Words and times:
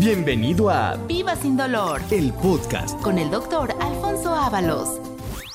Bienvenido 0.00 0.70
a 0.70 0.96
Viva 0.96 1.36
sin 1.36 1.58
dolor 1.58 2.00
el 2.10 2.32
podcast. 2.32 2.98
con 3.02 3.18
el 3.18 3.30
doctor 3.30 3.70
Alfonso 3.82 4.34
Ábalos. 4.34 4.98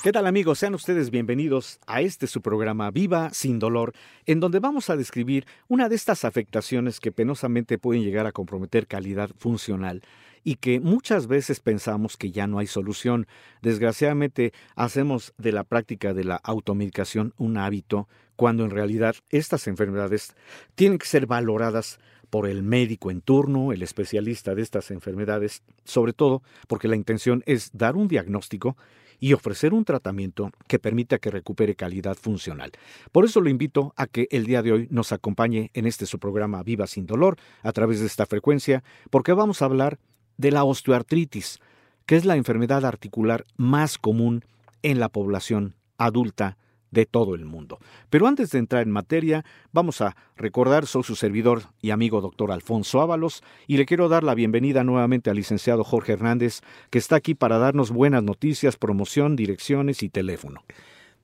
¿Qué 0.04 0.12
tal 0.12 0.28
amigos? 0.28 0.60
Sean 0.60 0.76
ustedes 0.76 1.10
bienvenidos 1.10 1.80
a 1.88 2.02
este 2.02 2.28
su 2.28 2.44
programa 2.44 2.92
Viva 2.92 3.32
sin 3.34 3.58
dolor, 3.58 3.94
en 4.28 4.40
donde 4.40 4.60
vamos 4.60 4.92
a 4.92 4.98
describir 4.98 5.48
una 5.68 5.90
de 5.90 5.96
estas 5.96 6.26
afectaciones 6.26 7.00
que 7.00 7.12
penosamente 7.12 7.80
pueden 7.80 8.04
llegar 8.04 8.28
a 8.28 8.32
comprometer 8.32 8.86
calidad 8.86 9.32
funcional 9.36 10.04
y 10.44 10.58
que 10.58 10.80
muchas 10.80 11.26
veces 11.26 11.60
pensamos 11.60 12.16
que 12.16 12.30
ya 12.30 12.46
no 12.46 12.60
hay 12.60 12.68
solución. 12.68 13.26
Desgraciadamente 13.64 14.54
hacemos 14.76 15.34
de 15.40 15.54
la 15.54 15.64
práctica 15.64 16.14
de 16.14 16.24
la 16.24 16.36
automedicación 16.36 17.34
un 17.38 17.58
hábito, 17.58 18.08
cuando 18.36 18.64
en 18.64 18.70
realidad 18.70 19.16
estas 19.32 19.66
enfermedades 19.66 20.36
tienen 20.76 21.00
que 21.00 21.08
ser 21.08 21.26
valoradas 21.26 22.00
por 22.36 22.50
el 22.50 22.64
médico 22.64 23.12
en 23.12 23.22
turno, 23.22 23.72
el 23.72 23.82
especialista 23.82 24.56
de 24.56 24.62
estas 24.62 24.92
enfermedades, 24.92 25.64
sobre 25.86 26.12
todo 26.12 26.44
porque 26.68 26.90
la 26.90 26.98
intención 26.98 27.44
es 27.46 27.70
dar 27.72 27.96
un 27.96 28.10
diagnóstico 28.10 28.76
y 29.22 29.32
ofrecer 29.32 29.74
un 29.74 29.86
tratamiento 29.86 30.52
que 30.68 30.78
permita 30.78 31.18
que 31.18 31.32
recupere 31.32 31.76
calidad 31.76 32.18
funcional. 32.18 32.74
Por 33.14 33.24
eso 33.24 33.40
lo 33.40 33.50
invito 33.50 33.94
a 33.96 34.06
que 34.06 34.28
el 34.32 34.46
día 34.48 34.62
de 34.62 34.74
hoy 34.74 34.88
nos 34.92 35.14
acompañe 35.14 35.72
en 35.74 35.88
este 35.88 36.06
su 36.06 36.20
programa 36.20 36.62
Viva 36.62 36.88
sin 36.88 37.06
dolor 37.06 37.38
a 37.64 37.72
través 37.72 38.02
de 38.02 38.08
esta 38.08 38.26
frecuencia, 38.26 38.84
porque 39.12 39.32
vamos 39.32 39.62
a 39.62 39.66
hablar 39.66 39.98
de 40.36 40.52
la 40.52 40.66
osteoartritis, 40.66 41.62
que 42.06 42.18
es 42.18 42.26
la 42.26 42.36
enfermedad 42.36 42.84
articular 42.84 43.46
más 43.56 43.98
común 43.98 44.44
en 44.84 45.00
la 45.00 45.08
población 45.08 45.76
adulta 45.98 46.58
de 46.96 47.06
todo 47.06 47.36
el 47.36 47.46
mundo. 47.46 47.78
Pero 48.10 48.26
antes 48.26 48.50
de 48.50 48.58
entrar 48.58 48.82
en 48.82 48.90
materia, 48.90 49.46
vamos 49.72 50.02
a 50.02 50.16
recordar, 50.36 50.88
soy 50.88 51.04
su 51.04 51.16
servidor 51.16 51.64
y 51.82 51.92
amigo 51.92 52.22
doctor 52.22 52.52
Alfonso 52.52 53.02
Ábalos, 53.02 53.44
y 53.68 53.78
le 53.78 53.86
quiero 53.86 54.10
dar 54.10 54.24
la 54.24 54.34
bienvenida 54.34 54.84
nuevamente 54.84 55.30
al 55.30 55.36
licenciado 55.36 55.84
Jorge 55.84 56.14
Hernández, 56.14 56.62
que 56.90 56.98
está 56.98 57.18
aquí 57.18 57.36
para 57.36 57.60
darnos 57.60 57.92
buenas 57.92 58.24
noticias, 58.24 58.78
promoción, 58.78 59.36
direcciones 59.36 60.02
y 60.02 60.10
teléfono. 60.10 60.64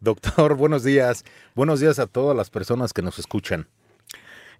Doctor, 0.01 0.55
buenos 0.55 0.83
días. 0.83 1.23
Buenos 1.55 1.79
días 1.79 1.99
a 1.99 2.07
todas 2.07 2.35
las 2.35 2.49
personas 2.49 2.91
que 2.91 3.01
nos 3.01 3.17
escuchan. 3.17 3.67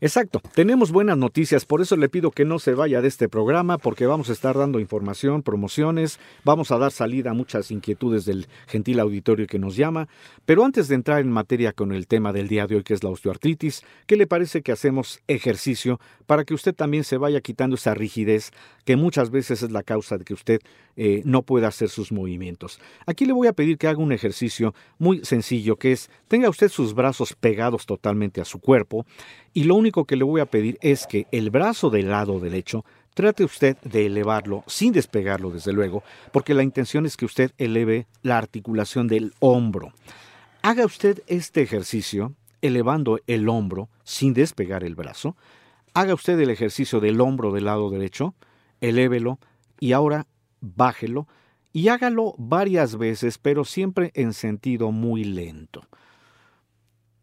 Exacto, 0.03 0.41
tenemos 0.55 0.91
buenas 0.91 1.15
noticias, 1.15 1.63
por 1.63 1.79
eso 1.79 1.95
le 1.95 2.09
pido 2.09 2.31
que 2.31 2.43
no 2.43 2.57
se 2.57 2.73
vaya 2.73 3.03
de 3.03 3.07
este 3.07 3.29
programa, 3.29 3.77
porque 3.77 4.07
vamos 4.07 4.31
a 4.31 4.33
estar 4.33 4.57
dando 4.57 4.79
información, 4.79 5.43
promociones, 5.43 6.19
vamos 6.43 6.71
a 6.71 6.79
dar 6.79 6.91
salida 6.91 7.29
a 7.29 7.33
muchas 7.35 7.69
inquietudes 7.69 8.25
del 8.25 8.47
gentil 8.65 8.99
auditorio 8.99 9.45
que 9.45 9.59
nos 9.59 9.75
llama, 9.75 10.07
pero 10.43 10.65
antes 10.65 10.87
de 10.87 10.95
entrar 10.95 11.19
en 11.19 11.29
materia 11.29 11.71
con 11.71 11.91
el 11.91 12.07
tema 12.07 12.33
del 12.33 12.47
día 12.47 12.65
de 12.65 12.77
hoy, 12.77 12.83
que 12.83 12.95
es 12.95 13.03
la 13.03 13.11
osteoartritis, 13.11 13.83
¿qué 14.07 14.17
le 14.17 14.25
parece 14.25 14.63
que 14.63 14.71
hacemos 14.71 15.21
ejercicio 15.27 15.99
para 16.25 16.45
que 16.45 16.55
usted 16.55 16.73
también 16.73 17.03
se 17.03 17.17
vaya 17.17 17.39
quitando 17.39 17.75
esa 17.75 17.93
rigidez 17.93 18.49
que 18.85 18.95
muchas 18.95 19.29
veces 19.29 19.61
es 19.61 19.69
la 19.69 19.83
causa 19.83 20.17
de 20.17 20.25
que 20.25 20.33
usted 20.33 20.61
eh, 20.95 21.21
no 21.25 21.43
pueda 21.43 21.67
hacer 21.67 21.89
sus 21.89 22.11
movimientos? 22.11 22.79
Aquí 23.05 23.25
le 23.25 23.33
voy 23.33 23.47
a 23.47 23.53
pedir 23.53 23.77
que 23.77 23.87
haga 23.87 23.99
un 23.99 24.13
ejercicio 24.13 24.73
muy 24.97 25.23
sencillo, 25.23 25.75
que 25.75 25.91
es, 25.91 26.09
tenga 26.27 26.49
usted 26.49 26.69
sus 26.69 26.95
brazos 26.95 27.33
pegados 27.33 27.85
totalmente 27.85 28.41
a 28.41 28.45
su 28.45 28.57
cuerpo, 28.57 29.05
y 29.53 29.65
lo 29.65 29.75
único 29.75 30.05
que 30.05 30.15
le 30.15 30.23
voy 30.23 30.41
a 30.41 30.45
pedir 30.45 30.77
es 30.81 31.07
que 31.07 31.27
el 31.31 31.49
brazo 31.49 31.89
del 31.89 32.09
lado 32.09 32.39
derecho 32.39 32.85
trate 33.13 33.43
usted 33.43 33.77
de 33.83 34.05
elevarlo 34.05 34.63
sin 34.67 34.93
despegarlo, 34.93 35.51
desde 35.51 35.73
luego, 35.73 36.03
porque 36.31 36.53
la 36.53 36.63
intención 36.63 37.05
es 37.05 37.17
que 37.17 37.25
usted 37.25 37.51
eleve 37.57 38.07
la 38.21 38.37
articulación 38.37 39.07
del 39.07 39.33
hombro. 39.39 39.93
Haga 40.61 40.85
usted 40.85 41.21
este 41.27 41.61
ejercicio 41.61 42.33
elevando 42.61 43.19
el 43.27 43.49
hombro 43.49 43.89
sin 44.03 44.33
despegar 44.33 44.83
el 44.83 44.95
brazo. 44.95 45.35
Haga 45.93 46.13
usted 46.13 46.39
el 46.39 46.49
ejercicio 46.49 46.99
del 46.99 47.19
hombro 47.19 47.51
del 47.51 47.65
lado 47.65 47.89
derecho, 47.89 48.35
elévelo 48.79 49.39
y 49.79 49.91
ahora 49.91 50.27
bájelo 50.61 51.27
y 51.73 51.87
hágalo 51.87 52.35
varias 52.37 52.97
veces, 52.97 53.37
pero 53.37 53.65
siempre 53.65 54.11
en 54.13 54.33
sentido 54.33 54.91
muy 54.91 55.23
lento. 55.23 55.81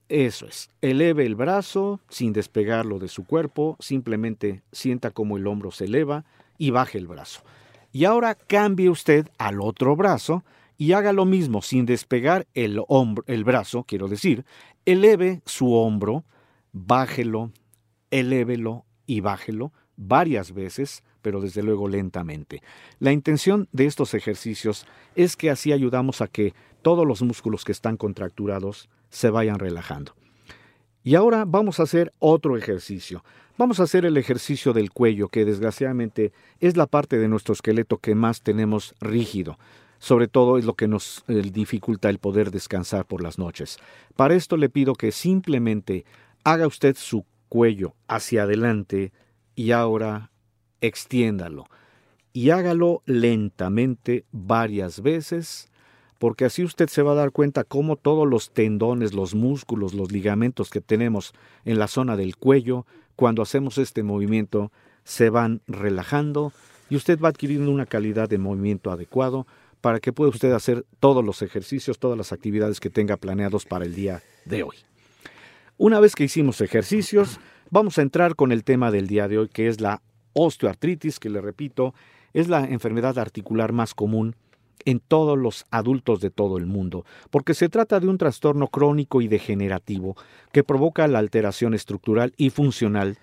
Eso 0.09 0.47
es. 0.47 0.71
Eleve 0.81 1.27
el 1.27 1.35
brazo 1.35 2.01
sin 2.09 2.33
despegarlo 2.33 2.99
de 2.99 3.09
su 3.09 3.25
cuerpo, 3.25 3.77
simplemente 3.79 4.63
sienta 4.73 5.11
como 5.11 5.37
el 5.37 5.47
hombro 5.47 5.71
se 5.71 5.85
eleva 5.85 6.25
y 6.57 6.71
baje 6.71 6.99
el 6.99 7.07
brazo. 7.07 7.43
Y 7.93 8.05
ahora 8.05 8.35
cambie 8.35 8.89
usted 8.89 9.29
al 9.39 9.61
otro 9.61 9.97
brazo 9.97 10.45
y 10.79 10.93
haga 10.93 11.13
lo 11.13 11.25
mismo 11.25 11.61
sin 11.61 11.85
despegar 11.85 12.47
el, 12.55 12.83
hombro, 12.89 13.25
el 13.27 13.45
brazo, 13.45 13.85
quiero 13.85 14.09
decir, 14.09 14.45
eleve 14.87 15.43
su 15.45 15.75
hombro, 15.75 16.25
bájelo, 16.73 17.51
elévelo 18.11 18.85
y 19.07 19.21
bájelo 19.21 19.73
varias 19.97 20.53
veces, 20.53 21.03
pero 21.21 21.41
desde 21.41 21.63
luego 21.63 21.89
lentamente. 21.89 22.63
La 23.01 23.13
intención 23.13 23.69
de 23.73 23.87
estos 23.87 24.15
ejercicios 24.15 24.87
es 25.17 25.37
que 25.37 25.51
así 25.51 25.73
ayudamos 25.73 26.21
a 26.21 26.29
que 26.29 26.55
todos 26.83 27.07
los 27.07 27.23
músculos 27.23 27.65
que 27.65 27.73
están 27.73 27.97
contracturados 27.97 28.89
se 29.11 29.31
vayan 29.31 29.59
relajando. 29.59 30.15
Y 31.03 31.15
ahora 31.15 31.45
vamos 31.47 31.81
a 31.81 31.85
hacer 31.85 32.13
otro 32.19 32.57
ejercicio. 32.57 33.25
Vamos 33.57 33.81
a 33.81 33.85
hacer 33.85 34.05
el 34.05 34.17
ejercicio 34.17 34.73
del 34.73 34.91
cuello, 34.93 35.29
que 35.29 35.45
desgraciadamente 35.45 36.33
es 36.61 36.77
la 36.77 36.87
parte 36.87 37.19
de 37.19 37.29
nuestro 37.29 37.55
esqueleto 37.55 37.99
que 37.99 38.15
más 38.15 38.43
tenemos 38.43 38.95
rígido. 39.01 39.59
Sobre 39.99 40.29
todo 40.29 40.59
es 40.59 40.65
lo 40.65 40.75
que 40.75 40.87
nos 40.87 41.25
eh, 41.27 41.43
dificulta 41.53 42.09
el 42.09 42.19
poder 42.19 42.51
descansar 42.51 43.05
por 43.07 43.23
las 43.23 43.39
noches. 43.39 43.79
Para 44.17 44.35
esto 44.35 44.57
le 44.57 44.69
pido 44.69 44.95
que 44.95 45.11
simplemente 45.11 46.05
haga 46.45 46.67
usted 46.67 46.97
su 46.97 47.25
cuello 47.49 47.95
hacia 48.07 48.45
adelante 48.45 49.13
y 49.57 49.73
ahora 49.73 50.31
extiéndalo. 50.81 51.67
Y 52.33 52.51
hágalo 52.51 53.03
lentamente 53.07 54.25
varias 54.31 55.01
veces 55.01 55.69
porque 56.19 56.45
así 56.45 56.65
usted 56.65 56.89
se 56.89 57.03
va 57.03 57.13
a 57.13 57.17
dar 57.17 57.31
cuenta 57.31 57.65
cómo 57.65 57.97
todos 57.97 58.29
los 58.29 58.51
tendones, 58.51 59.15
los 59.15 59.35
músculos, 59.35 59.95
los 59.95 60.13
ligamentos 60.13 60.71
que 60.71 60.81
tenemos 60.81 61.33
en 61.65 61.79
la 61.79 61.87
zona 61.87 62.17
del 62.17 62.37
cuello, 62.37 62.87
cuando 63.17 63.43
hacemos 63.43 63.79
este 63.79 64.03
movimiento, 64.03 64.73
se 65.05 65.31
van 65.31 65.61
relajando 65.67 66.53
y 66.91 66.97
usted 66.97 67.19
va 67.21 67.29
adquiriendo 67.29 67.71
una 67.71 67.87
calidad 67.87 68.29
de 68.29 68.39
movimiento 68.39 68.91
adecuado 68.91 69.47
para 69.81 70.01
que 70.01 70.13
pueda 70.13 70.31
usted 70.31 70.53
hacer 70.53 70.85
todos 70.99 71.25
los 71.25 71.41
ejercicios, 71.43 71.99
todas 71.99 72.19
las 72.19 72.33
actividades 72.33 72.81
que 72.81 72.91
tenga 72.91 73.17
planeados 73.17 73.65
para 73.65 73.85
el 73.85 73.95
día 73.95 74.23
de 74.45 74.65
hoy. 74.65 74.77
Una 75.77 76.01
vez 76.01 76.17
que 76.17 76.25
hicimos 76.25 76.61
ejercicios, 76.61 77.39
vamos 77.71 77.99
a 77.99 78.03
entrar 78.03 78.35
con 78.35 78.51
el 78.51 78.65
tema 78.65 78.91
del 78.91 79.07
día 79.07 79.29
de 79.29 79.39
hoy, 79.39 79.49
que 79.49 79.69
es 79.69 79.81
la 79.81 80.03
osteoartritis, 80.33 81.21
que 81.21 81.31
le 81.31 81.41
repito, 81.41 81.95
es 82.35 82.49
la 82.49 82.65
enfermedad 82.65 83.19
articular 83.19 83.73
más 83.73 83.95
común 83.95 84.35
en 84.85 85.01
todos 85.01 85.37
los 85.39 85.67
adultos 85.71 86.21
de 86.21 86.31
todo 86.31 86.59
el 86.59 86.67
mundo, 86.67 87.05
porque 87.31 87.55
se 87.55 87.69
trata 87.69 88.01
de 88.01 88.09
un 88.09 88.19
trastorno 88.19 88.69
crónico 88.69 89.21
y 89.21 89.29
degenerativo 89.29 90.17
que 90.53 90.65
provoca 90.65 91.07
la 91.09 91.19
alteración 91.19 91.75
estructural 91.75 92.33
y 92.37 92.51
funcional 92.51 93.19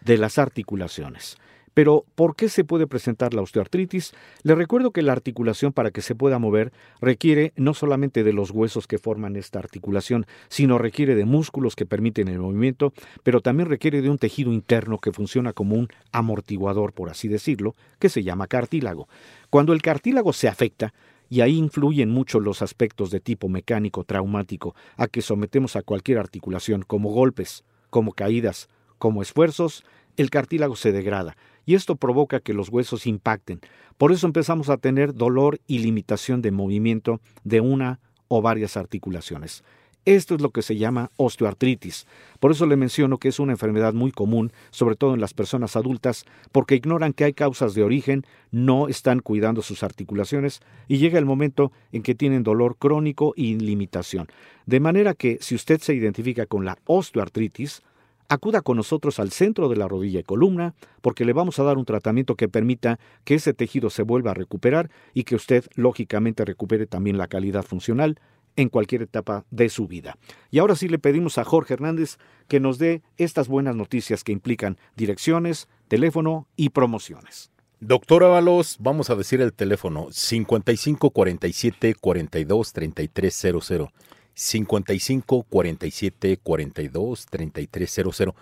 de 0.00 0.18
las 0.18 0.38
articulaciones. 0.38 1.36
Pero, 1.74 2.04
¿por 2.14 2.34
qué 2.34 2.48
se 2.48 2.64
puede 2.64 2.86
presentar 2.86 3.32
la 3.32 3.42
osteoartritis? 3.42 4.12
Le 4.42 4.54
recuerdo 4.54 4.90
que 4.90 5.02
la 5.02 5.12
articulación 5.12 5.72
para 5.72 5.90
que 5.90 6.02
se 6.02 6.14
pueda 6.14 6.38
mover 6.38 6.72
requiere 7.00 7.52
no 7.56 7.74
solamente 7.74 8.24
de 8.24 8.32
los 8.32 8.50
huesos 8.50 8.86
que 8.86 8.98
forman 8.98 9.36
esta 9.36 9.60
articulación, 9.60 10.26
sino 10.48 10.78
requiere 10.78 11.14
de 11.14 11.24
músculos 11.24 11.76
que 11.76 11.86
permiten 11.86 12.28
el 12.28 12.40
movimiento, 12.40 12.92
pero 13.22 13.40
también 13.40 13.68
requiere 13.68 14.02
de 14.02 14.10
un 14.10 14.18
tejido 14.18 14.52
interno 14.52 14.98
que 14.98 15.12
funciona 15.12 15.52
como 15.52 15.76
un 15.76 15.88
amortiguador, 16.12 16.92
por 16.92 17.08
así 17.08 17.28
decirlo, 17.28 17.76
que 17.98 18.08
se 18.08 18.24
llama 18.24 18.48
cartílago. 18.48 19.08
Cuando 19.48 19.72
el 19.72 19.82
cartílago 19.82 20.32
se 20.32 20.48
afecta, 20.48 20.92
y 21.32 21.42
ahí 21.42 21.56
influyen 21.56 22.10
mucho 22.10 22.40
los 22.40 22.60
aspectos 22.60 23.12
de 23.12 23.20
tipo 23.20 23.48
mecánico 23.48 24.02
traumático 24.02 24.74
a 24.96 25.06
que 25.06 25.22
sometemos 25.22 25.76
a 25.76 25.82
cualquier 25.82 26.18
articulación, 26.18 26.82
como 26.82 27.10
golpes, 27.10 27.62
como 27.88 28.12
caídas, 28.12 28.68
como 28.98 29.22
esfuerzos, 29.22 29.84
el 30.16 30.28
cartílago 30.28 30.74
se 30.74 30.90
degrada 30.90 31.36
y 31.70 31.76
esto 31.76 31.94
provoca 31.94 32.40
que 32.40 32.52
los 32.52 32.68
huesos 32.68 33.06
impacten. 33.06 33.60
Por 33.96 34.10
eso 34.10 34.26
empezamos 34.26 34.70
a 34.70 34.76
tener 34.76 35.14
dolor 35.14 35.60
y 35.68 35.78
limitación 35.78 36.42
de 36.42 36.50
movimiento 36.50 37.20
de 37.44 37.60
una 37.60 38.00
o 38.26 38.42
varias 38.42 38.76
articulaciones. 38.76 39.62
Esto 40.04 40.34
es 40.34 40.40
lo 40.40 40.50
que 40.50 40.62
se 40.62 40.78
llama 40.78 41.12
osteoartritis. 41.16 42.08
Por 42.40 42.50
eso 42.50 42.66
le 42.66 42.74
menciono 42.74 43.18
que 43.18 43.28
es 43.28 43.38
una 43.38 43.52
enfermedad 43.52 43.94
muy 43.94 44.10
común, 44.10 44.50
sobre 44.70 44.96
todo 44.96 45.14
en 45.14 45.20
las 45.20 45.32
personas 45.32 45.76
adultas, 45.76 46.24
porque 46.50 46.74
ignoran 46.74 47.12
que 47.12 47.22
hay 47.22 47.34
causas 47.34 47.72
de 47.74 47.84
origen, 47.84 48.24
no 48.50 48.88
están 48.88 49.20
cuidando 49.20 49.62
sus 49.62 49.84
articulaciones 49.84 50.62
y 50.88 50.98
llega 50.98 51.20
el 51.20 51.24
momento 51.24 51.70
en 51.92 52.02
que 52.02 52.16
tienen 52.16 52.42
dolor 52.42 52.78
crónico 52.80 53.32
y 53.36 53.54
limitación. 53.60 54.26
De 54.66 54.80
manera 54.80 55.14
que 55.14 55.38
si 55.40 55.54
usted 55.54 55.80
se 55.80 55.94
identifica 55.94 56.46
con 56.46 56.64
la 56.64 56.78
osteoartritis, 56.86 57.82
acuda 58.30 58.62
con 58.62 58.76
nosotros 58.76 59.18
al 59.18 59.32
centro 59.32 59.68
de 59.68 59.76
la 59.76 59.88
rodilla 59.88 60.20
y 60.20 60.22
columna, 60.24 60.74
porque 61.02 61.24
le 61.24 61.34
vamos 61.34 61.58
a 61.58 61.64
dar 61.64 61.76
un 61.76 61.84
tratamiento 61.84 62.36
que 62.36 62.48
permita 62.48 62.98
que 63.24 63.34
ese 63.34 63.52
tejido 63.52 63.90
se 63.90 64.02
vuelva 64.02 64.30
a 64.30 64.34
recuperar 64.34 64.88
y 65.12 65.24
que 65.24 65.34
usted, 65.34 65.66
lógicamente, 65.74 66.44
recupere 66.44 66.86
también 66.86 67.18
la 67.18 67.26
calidad 67.26 67.64
funcional 67.64 68.18
en 68.56 68.68
cualquier 68.68 69.02
etapa 69.02 69.44
de 69.50 69.68
su 69.68 69.88
vida. 69.88 70.16
Y 70.50 70.60
ahora 70.60 70.76
sí 70.76 70.88
le 70.88 70.98
pedimos 70.98 71.38
a 71.38 71.44
Jorge 71.44 71.74
Hernández 71.74 72.18
que 72.46 72.60
nos 72.60 72.78
dé 72.78 73.02
estas 73.16 73.48
buenas 73.48 73.74
noticias 73.74 74.22
que 74.22 74.32
implican 74.32 74.78
direcciones, 74.96 75.68
teléfono 75.88 76.46
y 76.56 76.70
promociones. 76.70 77.50
Doctor 77.80 78.24
Ábalos, 78.24 78.76
vamos 78.78 79.10
a 79.10 79.16
decir 79.16 79.40
el 79.40 79.54
teléfono 79.54 80.08
5547 80.10 81.94
42 81.94 82.72
3300. 82.72 83.88
55 84.40 85.44
47 85.50 86.38
42 86.42 87.26
3300. 87.26 88.34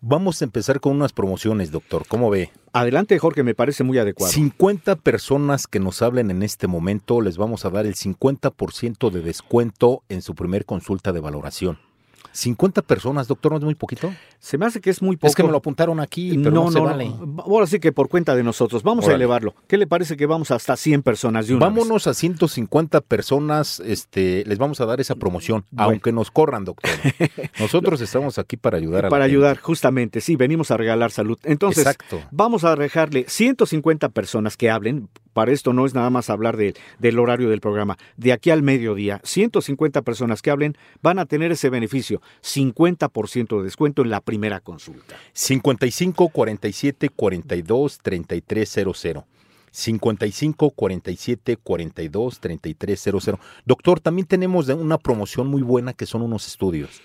Vamos 0.00 0.40
a 0.40 0.44
empezar 0.46 0.80
con 0.80 0.96
unas 0.96 1.12
promociones, 1.12 1.70
doctor. 1.70 2.06
¿Cómo 2.08 2.30
ve? 2.30 2.50
Adelante, 2.72 3.18
Jorge, 3.18 3.42
me 3.42 3.54
parece 3.54 3.84
muy 3.84 3.98
adecuado. 3.98 4.32
50 4.32 4.96
personas 4.96 5.66
que 5.66 5.80
nos 5.80 6.00
hablen 6.00 6.30
en 6.30 6.42
este 6.42 6.66
momento 6.66 7.20
les 7.20 7.36
vamos 7.36 7.66
a 7.66 7.70
dar 7.70 7.84
el 7.84 7.94
50% 7.94 9.10
de 9.10 9.20
descuento 9.20 10.02
en 10.08 10.22
su 10.22 10.34
primer 10.34 10.64
consulta 10.64 11.12
de 11.12 11.20
valoración. 11.20 11.78
50 12.32 12.82
personas, 12.82 13.28
doctor, 13.28 13.52
¿no 13.52 13.58
es 13.58 13.64
muy 13.64 13.74
poquito? 13.74 14.12
Se 14.38 14.58
me 14.58 14.66
hace 14.66 14.80
que 14.80 14.90
es 14.90 15.00
muy 15.00 15.16
poco. 15.16 15.28
Es 15.28 15.34
que 15.34 15.42
me 15.42 15.50
lo 15.50 15.58
apuntaron 15.58 16.00
aquí, 16.00 16.36
pero 16.38 16.50
no, 16.50 16.70
se 16.70 16.80
vale. 16.80 17.12
Ahora 17.38 17.66
sí 17.66 17.78
que 17.78 17.92
por 17.92 18.08
cuenta 18.08 18.34
de 18.34 18.42
nosotros. 18.42 18.82
Vamos 18.82 19.08
a 19.08 19.14
elevarlo. 19.14 19.54
¿Qué 19.66 19.78
le 19.78 19.86
parece 19.86 20.16
que 20.16 20.26
vamos 20.26 20.50
hasta 20.50 20.76
100 20.76 21.02
personas 21.02 21.46
de 21.46 21.54
una 21.54 21.66
Vámonos 21.66 22.06
a 22.06 22.14
150 22.14 23.00
personas, 23.02 23.80
este, 23.80 24.44
les 24.46 24.58
vamos 24.58 24.80
a 24.80 24.86
dar 24.86 25.00
esa 25.00 25.14
promoción, 25.14 25.64
aunque 25.76 26.12
nos 26.12 26.30
corran, 26.30 26.64
doctor. 26.64 26.90
Nosotros 27.58 28.00
estamos 28.00 28.38
aquí 28.38 28.56
para 28.56 28.78
ayudar 28.78 29.06
a 29.06 29.08
Para 29.08 29.24
ayudar, 29.24 29.58
justamente, 29.58 30.20
sí, 30.20 30.36
venimos 30.36 30.70
a 30.70 30.76
regalar 30.76 31.10
salud. 31.10 31.38
Entonces, 31.44 31.86
vamos 32.30 32.64
a 32.64 32.76
dejarle 32.76 33.24
150 33.28 34.08
personas 34.10 34.56
que 34.56 34.70
hablen, 34.70 35.08
para 35.34 35.52
esto 35.52 35.74
no 35.74 35.84
es 35.84 35.92
nada 35.92 36.08
más 36.08 36.30
hablar 36.30 36.56
del 36.56 37.18
horario 37.18 37.50
del 37.50 37.60
programa. 37.60 37.98
De 38.16 38.32
aquí 38.32 38.50
al 38.50 38.62
mediodía, 38.62 39.20
150 39.24 40.00
personas 40.02 40.40
que 40.40 40.50
hablen 40.50 40.78
van 41.02 41.18
a 41.18 41.26
tener 41.26 41.52
ese 41.52 41.68
beneficio, 41.68 42.22
50% 42.42 43.58
de 43.58 43.64
descuento 43.64 44.02
en 44.02 44.10
la 44.10 44.20
primera 44.20 44.60
consulta. 44.60 45.16
55 45.32 46.28
47 46.28 47.10
42 47.10 47.98
3300. 47.98 49.24
55 49.70 50.70
47 50.70 51.56
42 51.56 52.40
3300. 52.40 53.40
Doctor, 53.64 54.00
también 54.00 54.26
tenemos 54.26 54.68
una 54.68 54.98
promoción 54.98 55.48
muy 55.48 55.62
buena 55.62 55.92
que 55.92 56.06
son 56.06 56.22
unos 56.22 56.46
estudios. 56.46 57.02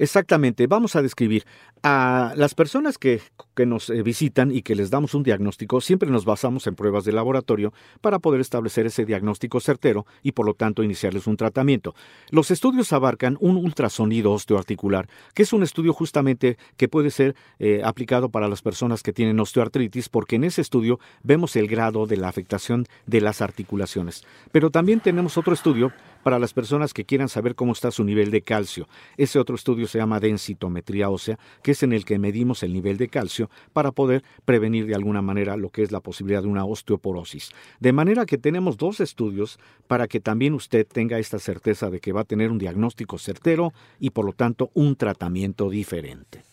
Exactamente, 0.00 0.66
vamos 0.66 0.96
a 0.96 1.02
describir 1.02 1.44
a 1.82 2.32
las 2.34 2.54
personas 2.54 2.96
que, 2.96 3.20
que, 3.60 3.66
nos 3.66 3.90
eh, 3.90 4.02
visitan 4.02 4.50
y 4.50 4.62
que 4.62 4.74
les 4.74 4.88
damos 4.88 5.14
un 5.14 5.22
diagnóstico, 5.22 5.82
siempre 5.82 6.10
nos 6.10 6.24
basamos 6.24 6.66
en 6.66 6.74
pruebas 6.74 7.04
de 7.04 7.12
laboratorio 7.12 7.74
para 8.00 8.18
poder 8.18 8.40
establecer 8.40 8.86
ese 8.86 9.04
diagnóstico 9.04 9.60
certero 9.60 10.06
y 10.22 10.32
por 10.32 10.46
lo 10.46 10.54
tanto 10.54 10.82
iniciarles 10.82 11.26
un 11.26 11.36
tratamiento. 11.36 11.94
Los 12.30 12.50
estudios 12.50 12.90
abarcan 12.94 13.36
un 13.38 13.56
ultrasonido 13.56 14.32
osteoarticular, 14.32 15.10
que 15.34 15.42
es 15.42 15.52
un 15.52 15.62
estudio 15.62 15.92
justamente 15.92 16.56
que 16.78 16.88
puede 16.88 17.10
ser 17.10 17.36
eh, 17.58 17.82
aplicado 17.84 18.30
para 18.30 18.48
las 18.48 18.62
personas 18.62 19.02
que 19.02 19.12
tienen 19.12 19.38
osteoartritis, 19.38 20.08
porque 20.08 20.36
en 20.36 20.44
ese 20.44 20.62
estudio 20.62 20.98
vemos 21.22 21.54
el 21.56 21.66
grado 21.66 22.06
de 22.06 22.16
la 22.16 22.28
afectación 22.28 22.86
de 23.04 23.20
las 23.20 23.42
articulaciones. 23.42 24.24
Pero 24.52 24.70
también 24.70 25.00
tenemos 25.00 25.36
otro 25.36 25.52
estudio 25.52 25.92
para 26.22 26.38
las 26.38 26.54
personas 26.54 26.94
que 26.94 27.04
quieran 27.04 27.28
saber 27.28 27.54
cómo 27.54 27.72
está 27.72 27.90
su 27.90 28.04
nivel 28.04 28.30
de 28.30 28.42
calcio. 28.42 28.88
Ese 29.16 29.38
otro 29.38 29.54
estudio 29.54 29.86
se 29.86 29.98
llama 29.98 30.20
densitometría 30.20 31.10
ósea, 31.10 31.38
que 31.62 31.72
es 31.72 31.82
en 31.82 31.92
el 31.92 32.04
que 32.04 32.18
medimos 32.18 32.62
el 32.62 32.72
nivel 32.72 32.96
de 32.96 33.08
calcio 33.08 33.49
para 33.72 33.92
poder 33.92 34.22
prevenir 34.44 34.86
de 34.86 34.94
alguna 34.94 35.22
manera 35.22 35.56
lo 35.56 35.70
que 35.70 35.82
es 35.82 35.92
la 35.92 36.00
posibilidad 36.00 36.42
de 36.42 36.48
una 36.48 36.64
osteoporosis. 36.64 37.50
De 37.78 37.92
manera 37.92 38.26
que 38.26 38.38
tenemos 38.38 38.76
dos 38.76 39.00
estudios 39.00 39.58
para 39.86 40.08
que 40.08 40.20
también 40.20 40.54
usted 40.54 40.86
tenga 40.86 41.18
esta 41.18 41.38
certeza 41.38 41.90
de 41.90 42.00
que 42.00 42.12
va 42.12 42.22
a 42.22 42.24
tener 42.24 42.50
un 42.50 42.58
diagnóstico 42.58 43.18
certero 43.18 43.72
y 43.98 44.10
por 44.10 44.24
lo 44.24 44.32
tanto 44.32 44.70
un 44.74 44.96
tratamiento 44.96 45.70
diferente. 45.70 46.44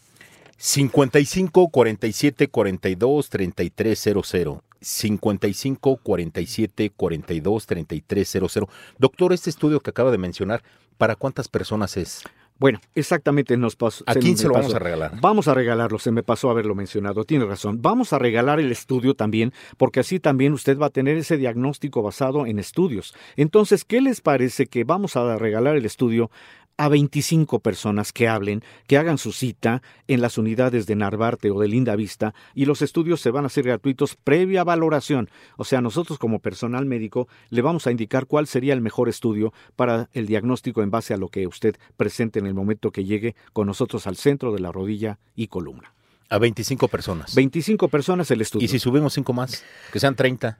55 0.58 1.70
47 1.70 2.48
42 2.48 3.30
3300 3.30 4.64
55 4.82 5.98
47 5.98 6.92
42 6.96 7.66
3300. 7.66 8.68
Doctor, 8.98 9.34
este 9.34 9.50
estudio 9.50 9.80
que 9.80 9.90
acaba 9.90 10.12
de 10.12 10.18
mencionar, 10.18 10.64
¿para 10.98 11.16
cuántas 11.16 11.48
personas 11.48 11.98
es? 11.98 12.24
Bueno, 12.60 12.80
exactamente 12.96 13.56
nos 13.58 13.76
pasó. 13.76 14.04
¿A 14.08 14.16
quién 14.16 14.38
se, 14.38 14.48
lo 14.48 14.54
vamos 14.54 14.74
a 14.74 14.80
regalar? 14.80 15.20
Vamos 15.22 15.48
a 15.48 15.54
regalarlo, 15.54 16.00
se 16.00 16.12
me 16.12 16.24
pasó 16.24 16.50
haberlo 16.50 16.76
mencionado, 16.76 17.24
tiene 17.24 17.46
razón. 17.46 17.82
Vamos 17.82 18.14
a 18.14 18.20
regalar 18.20 18.60
el 18.60 18.72
estudio 18.72 19.14
también, 19.14 19.54
porque 19.78 20.00
así 20.00 20.20
también 20.20 20.54
usted 20.54 20.78
va 20.78 20.88
a 20.88 20.90
tener 20.90 21.18
ese 21.18 21.38
diagnóstico 21.38 22.02
basado 22.02 22.46
en 22.46 22.60
estudios. 22.60 23.14
Entonces, 23.36 23.86
¿qué 23.86 24.02
les 24.02 24.22
parece 24.22 24.68
que 24.68 24.84
vamos 24.84 25.16
a 25.16 25.38
regalar 25.38 25.76
el 25.76 25.86
estudio 25.86 26.32
a 26.78 26.90
25 26.90 27.60
personas 27.60 28.14
que 28.14 28.28
hablen, 28.28 28.64
que 28.86 28.98
hagan 28.98 29.18
su 29.18 29.32
cita 29.32 29.82
en 30.08 30.22
las 30.22 30.38
unidades 30.38 30.86
de 30.86 30.96
Narvarte 30.96 31.52
o 31.52 31.60
de 31.60 31.68
Linda 31.68 31.96
Vista 31.96 32.34
y 32.54 32.66
los 32.66 32.82
estudios 32.82 33.20
se 33.20 33.32
van 33.32 33.44
a 33.44 33.48
hacer 33.48 33.66
gratuitos 33.66 34.16
previa 34.16 34.64
valoración. 34.64 35.30
O 35.58 35.66
sea, 35.66 35.82
nosotros 35.82 36.20
como 36.20 36.40
personal 36.40 36.86
médico 36.86 37.28
le 37.50 37.62
vamos 37.62 37.88
a 37.88 37.92
indicar 37.92 38.28
cuál 38.28 38.48
sería 38.48 38.74
el 38.74 38.82
mejor 38.82 39.10
estudio 39.10 39.54
para 39.76 40.10
el 40.14 40.28
diagnóstico 40.28 40.84
en 40.84 40.92
base 40.92 41.14
a 41.14 41.18
lo 41.18 41.30
que 41.30 41.48
usted 41.48 41.76
presente 41.98 42.40
en 42.40 42.46
el 42.46 42.54
momento 42.54 42.92
que 42.92 43.06
llegue 43.06 43.36
con 43.54 43.68
nosotros 43.68 44.08
al 44.08 44.16
centro 44.16 44.54
de 44.54 44.60
la 44.60 44.72
rodilla 44.72 45.20
y 45.36 45.48
columna. 45.48 45.94
A 46.30 46.38
25 46.40 46.88
personas. 46.90 47.36
25 47.36 47.88
personas 47.88 48.30
el 48.32 48.42
estudio. 48.42 48.66
¿Y 48.66 48.68
si 48.68 48.80
subimos 48.80 49.14
5 49.14 49.34
más? 49.34 49.64
Que 49.92 50.00
sean 50.00 50.16
30. 50.16 50.60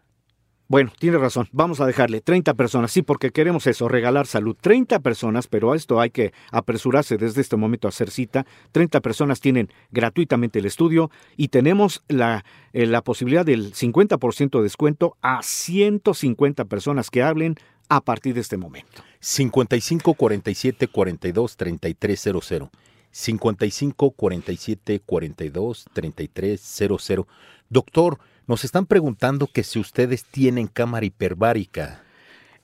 Bueno, 0.70 0.92
tiene 1.00 1.18
razón. 1.18 1.48
Vamos 1.54 1.80
a 1.80 1.86
dejarle 1.86 2.20
30 2.20 2.54
personas, 2.56 2.92
sí, 2.92 3.02
porque 3.02 3.32
queremos 3.32 3.68
eso, 3.68 3.88
regalar 3.88 4.28
salud. 4.28 4.56
30 4.60 5.00
personas, 5.00 5.48
pero 5.48 5.72
a 5.72 5.78
esto 5.78 6.02
hay 6.02 6.10
que 6.10 6.34
apresurarse 6.52 7.18
desde 7.18 7.40
este 7.40 7.56
momento 7.56 7.88
a 7.88 7.90
hacer 7.90 8.12
cita. 8.12 8.46
30 8.74 9.00
personas 9.00 9.40
tienen 9.40 9.72
gratuitamente 9.92 10.60
el 10.60 10.66
estudio 10.66 11.10
y 11.38 11.48
tenemos 11.48 12.04
la, 12.10 12.44
eh, 12.74 12.86
la 12.86 13.02
posibilidad 13.02 13.46
del 13.46 13.74
50% 13.74 14.58
de 14.58 14.64
descuento 14.64 15.16
a 15.22 15.42
150 15.42 16.66
personas 16.66 17.10
que 17.10 17.24
hablen 17.24 17.56
a 17.88 18.02
partir 18.02 18.34
de 18.34 18.42
este 18.42 18.58
momento. 18.58 19.04
55 19.22 20.16
47 20.16 20.88
42 20.90 21.56
3300. 21.56 22.70
55 23.18 24.12
47 24.12 25.02
42 25.04 25.86
3300. 25.92 27.26
Doctor, 27.68 28.20
nos 28.46 28.64
están 28.64 28.86
preguntando 28.86 29.48
que 29.48 29.64
si 29.64 29.80
ustedes 29.80 30.24
tienen 30.24 30.68
cámara 30.68 31.08
hiperbárica. 31.08 32.04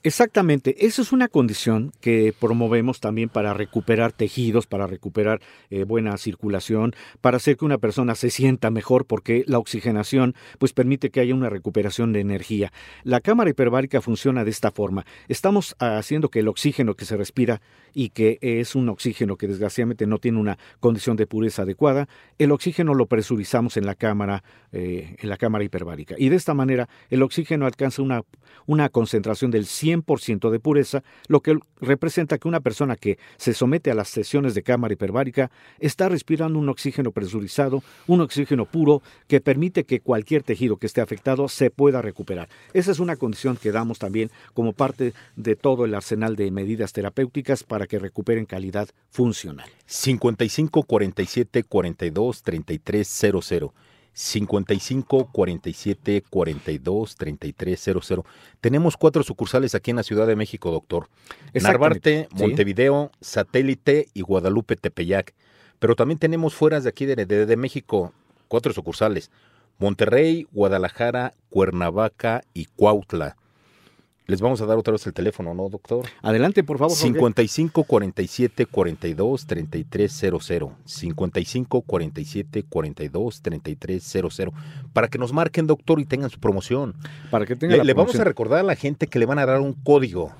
Exactamente, 0.06 0.86
esa 0.86 1.02
es 1.02 1.14
una 1.14 1.30
condición 1.30 1.94
que 2.02 2.34
promovemos 2.38 3.00
también 3.00 3.30
para 3.30 3.54
recuperar 3.54 4.12
tejidos, 4.12 4.68
para 4.68 4.86
recuperar 4.86 5.40
eh, 5.70 5.86
buena 5.86 6.18
circulación, 6.18 6.94
para 7.22 7.38
hacer 7.38 7.56
que 7.56 7.64
una 7.64 7.78
persona 7.78 8.14
se 8.16 8.30
sienta 8.30 8.70
mejor, 8.70 9.06
porque 9.06 9.46
la 9.48 9.60
oxigenación 9.60 10.36
pues 10.60 10.74
permite 10.74 11.10
que 11.10 11.22
haya 11.22 11.34
una 11.34 11.50
recuperación 11.50 12.12
de 12.12 12.20
energía. 12.20 12.74
La 13.06 13.22
cámara 13.22 13.52
hiperbárica 13.52 14.02
funciona 14.02 14.44
de 14.44 14.52
esta 14.52 14.72
forma. 14.72 15.06
Estamos 15.30 15.74
haciendo 15.80 16.28
que 16.28 16.40
el 16.40 16.50
oxígeno 16.50 16.96
que 16.96 17.06
se 17.06 17.16
respira 17.16 17.62
y 17.94 18.10
que 18.10 18.40
es 18.42 18.76
un 18.76 18.90
oxígeno 18.90 19.38
que 19.38 19.48
desgraciadamente 19.48 20.06
no 20.06 20.18
tiene 20.18 20.38
una 20.38 20.58
condición 20.82 21.16
de 21.16 21.28
pureza 21.28 21.62
adecuada, 21.62 22.10
el 22.40 22.52
oxígeno 22.52 22.94
lo 22.94 23.06
presurizamos 23.06 23.78
en 23.78 23.86
la 23.86 23.96
cámara, 23.96 24.44
eh, 24.74 25.16
en 25.18 25.30
la 25.30 25.38
cámara 25.38 25.64
hiperbárica. 25.64 26.16
Y 26.18 26.28
de 26.28 26.36
esta 26.36 26.54
manera 26.54 26.90
el 27.10 27.24
oxígeno 27.24 27.68
alcanza 27.68 28.02
una, 28.02 28.24
una 28.66 28.90
concentración 28.90 29.50
del 29.50 29.64
100% 29.64 29.93
de 30.02 30.60
pureza, 30.60 31.04
lo 31.28 31.42
que 31.42 31.58
representa 31.82 32.38
que 32.38 32.48
una 32.48 32.62
persona 32.62 32.96
que 32.96 33.18
se 33.38 33.54
somete 33.54 33.92
a 33.92 33.96
las 33.96 34.10
sesiones 34.10 34.56
de 34.56 34.64
cámara 34.64 34.94
hiperbárica 34.94 35.52
está 35.80 36.10
respirando 36.10 36.60
un 36.60 36.70
oxígeno 36.70 37.12
presurizado, 37.12 37.84
un 38.08 38.22
oxígeno 38.22 38.66
puro 38.66 39.02
que 39.28 39.42
permite 39.42 39.84
que 39.84 40.00
cualquier 40.00 40.44
tejido 40.44 40.78
que 40.78 40.88
esté 40.88 41.02
afectado 41.02 41.48
se 41.48 41.70
pueda 41.70 42.02
recuperar. 42.02 42.50
Esa 42.74 42.92
es 42.92 43.00
una 43.00 43.16
condición 43.16 43.58
que 43.58 43.72
damos 43.72 44.00
también 44.00 44.32
como 44.54 44.74
parte 44.74 45.14
de 45.36 45.56
todo 45.56 45.86
el 45.86 45.96
arsenal 45.96 46.36
de 46.36 46.52
medidas 46.52 46.94
terapéuticas 46.94 47.64
para 47.64 47.88
que 47.88 48.00
recuperen 48.00 48.46
calidad 48.46 48.90
funcional. 49.10 49.70
55 49.86 50.84
47 50.84 51.64
42 51.64 52.44
33 52.44 53.08
00. 53.08 53.74
55 54.14 55.30
47 55.32 56.24
42 56.30 57.16
33 57.16 57.80
00. 57.80 58.26
Tenemos 58.62 58.96
cuatro 58.98 59.24
sucursales 59.24 59.76
aquí 59.76 59.92
en 59.92 59.98
la 59.98 60.04
Ciudad 60.04 60.28
de 60.28 60.36
México, 60.36 60.72
doctor. 60.72 61.10
Narvarte, 61.64 62.28
sí. 62.36 62.42
Montevideo, 62.42 63.12
Satélite 63.22 64.08
y 64.14 64.22
Guadalupe 64.22 64.76
Tepeyac. 64.76 65.34
Pero 65.80 65.96
también 65.96 66.20
tenemos 66.20 66.54
fuera 66.56 66.80
de 66.80 66.90
aquí 66.90 67.06
de, 67.06 67.16
de- 67.26 67.46
de 67.46 67.58
México 67.58 68.14
cuatro 68.48 68.72
sucursales. 68.74 69.32
Monterrey, 69.80 70.48
Guadalajara, 70.52 71.34
Cuernavaca 71.50 72.44
y 72.54 72.66
Cuautla. 72.66 73.36
Les 74.26 74.40
vamos 74.40 74.62
a 74.62 74.66
dar 74.66 74.78
otra 74.78 74.94
vez 74.94 75.06
el 75.06 75.14
teléfono, 75.14 75.54
¿no, 75.54 75.68
doctor? 75.68 76.06
Adelante, 76.22 76.64
por 76.64 76.78
favor. 76.78 76.92
Jorge. 76.96 77.08
55 77.14 77.84
47 77.84 78.66
42 78.66 79.46
33 79.46 80.12
00. 80.42 80.72
55 80.86 81.82
47 81.82 82.64
42 82.64 83.42
33 83.42 84.04
00. 84.04 84.54
Para 84.94 85.10
que 85.10 85.18
nos 85.18 85.34
marquen, 85.34 85.68
doctor, 85.68 86.00
y 86.00 86.06
tengan 86.06 86.30
su 86.30 86.40
promoción. 86.40 86.96
Para 87.32 87.46
que 87.46 87.56
tenga 87.58 87.74
Le, 87.74 87.78
la 87.80 87.84
le 87.84 87.94
vamos 87.94 88.12
promoción. 88.14 88.22
a 88.22 88.26
recordar 88.26 88.60
a 88.60 88.64
la 88.64 88.76
gente 88.76 89.08
que 89.08 89.20
le 89.20 89.26
van 89.26 89.40
a 89.40 89.46
dar 89.46 89.60
un 89.60 89.74
código. 89.74 90.32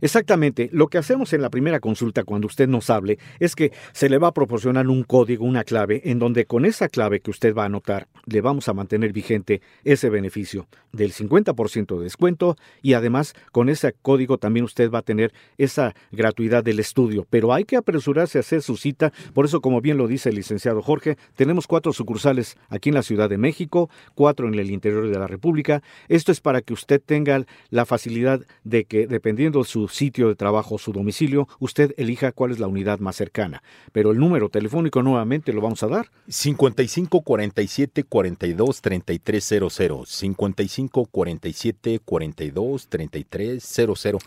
Exactamente. 0.00 0.68
Lo 0.72 0.88
que 0.88 0.98
hacemos 0.98 1.32
en 1.32 1.42
la 1.42 1.50
primera 1.50 1.80
consulta 1.80 2.24
cuando 2.24 2.46
usted 2.46 2.68
nos 2.68 2.90
hable 2.90 3.18
es 3.38 3.54
que 3.54 3.72
se 3.92 4.08
le 4.08 4.18
va 4.18 4.28
a 4.28 4.34
proporcionar 4.34 4.88
un 4.88 5.04
código, 5.04 5.44
una 5.44 5.64
clave, 5.64 6.02
en 6.04 6.18
donde 6.18 6.46
con 6.46 6.64
esa 6.64 6.88
clave 6.88 7.20
que 7.20 7.30
usted 7.30 7.54
va 7.54 7.62
a 7.62 7.66
anotar 7.66 8.08
le 8.26 8.40
vamos 8.40 8.68
a 8.68 8.74
mantener 8.74 9.12
vigente 9.12 9.62
ese 9.84 10.10
beneficio 10.10 10.66
del 10.92 11.12
50% 11.12 11.98
de 11.98 12.04
descuento 12.04 12.56
y 12.82 12.94
además 12.94 13.34
con 13.52 13.68
ese 13.68 13.94
código 14.02 14.38
también 14.38 14.64
usted 14.64 14.90
va 14.90 15.00
a 15.00 15.02
tener 15.02 15.32
esa 15.56 15.94
gratuidad 16.12 16.64
del 16.64 16.80
estudio. 16.80 17.26
Pero 17.28 17.52
hay 17.52 17.64
que 17.64 17.76
apresurarse 17.76 18.38
a 18.38 18.40
hacer 18.40 18.62
su 18.62 18.76
cita. 18.76 19.12
Por 19.34 19.44
eso, 19.44 19.60
como 19.60 19.80
bien 19.80 19.98
lo 19.98 20.06
dice 20.06 20.30
el 20.30 20.36
licenciado 20.36 20.82
Jorge, 20.82 21.16
tenemos 21.36 21.66
cuatro 21.66 21.92
sucursales 21.92 22.56
aquí 22.68 22.88
en 22.88 22.94
la 22.94 23.02
Ciudad 23.02 23.28
de 23.28 23.38
México, 23.38 23.90
cuatro 24.14 24.48
en 24.48 24.54
el 24.54 24.70
interior 24.70 25.08
de 25.08 25.18
la 25.18 25.26
República. 25.26 25.82
Esto 26.08 26.32
es 26.32 26.40
para 26.40 26.62
que 26.62 26.72
usted 26.72 27.00
tenga 27.04 27.44
la 27.70 27.86
facilidad 27.86 28.40
de 28.64 28.84
que, 28.84 29.06
dependiendo 29.06 29.60
de 29.60 29.64
su 29.64 29.77
sitio 29.86 30.26
de 30.28 30.34
trabajo, 30.34 30.78
su 30.78 30.92
domicilio, 30.92 31.46
usted 31.60 31.94
elija 31.96 32.32
cuál 32.32 32.50
es 32.50 32.58
la 32.58 32.66
unidad 32.66 32.98
más 32.98 33.14
cercana. 33.14 33.62
Pero 33.92 34.10
el 34.10 34.18
número 34.18 34.48
telefónico 34.48 35.02
nuevamente 35.02 35.52
lo 35.52 35.60
vamos 35.60 35.84
a 35.84 35.88
dar. 35.88 36.10
55 36.26 37.20
47 37.20 38.02
42 38.02 38.80
33 38.80 39.44
00. 39.70 40.06
55 40.06 41.04
47 41.04 42.00
42 42.04 42.88
33 42.88 43.62
00. 43.62 44.18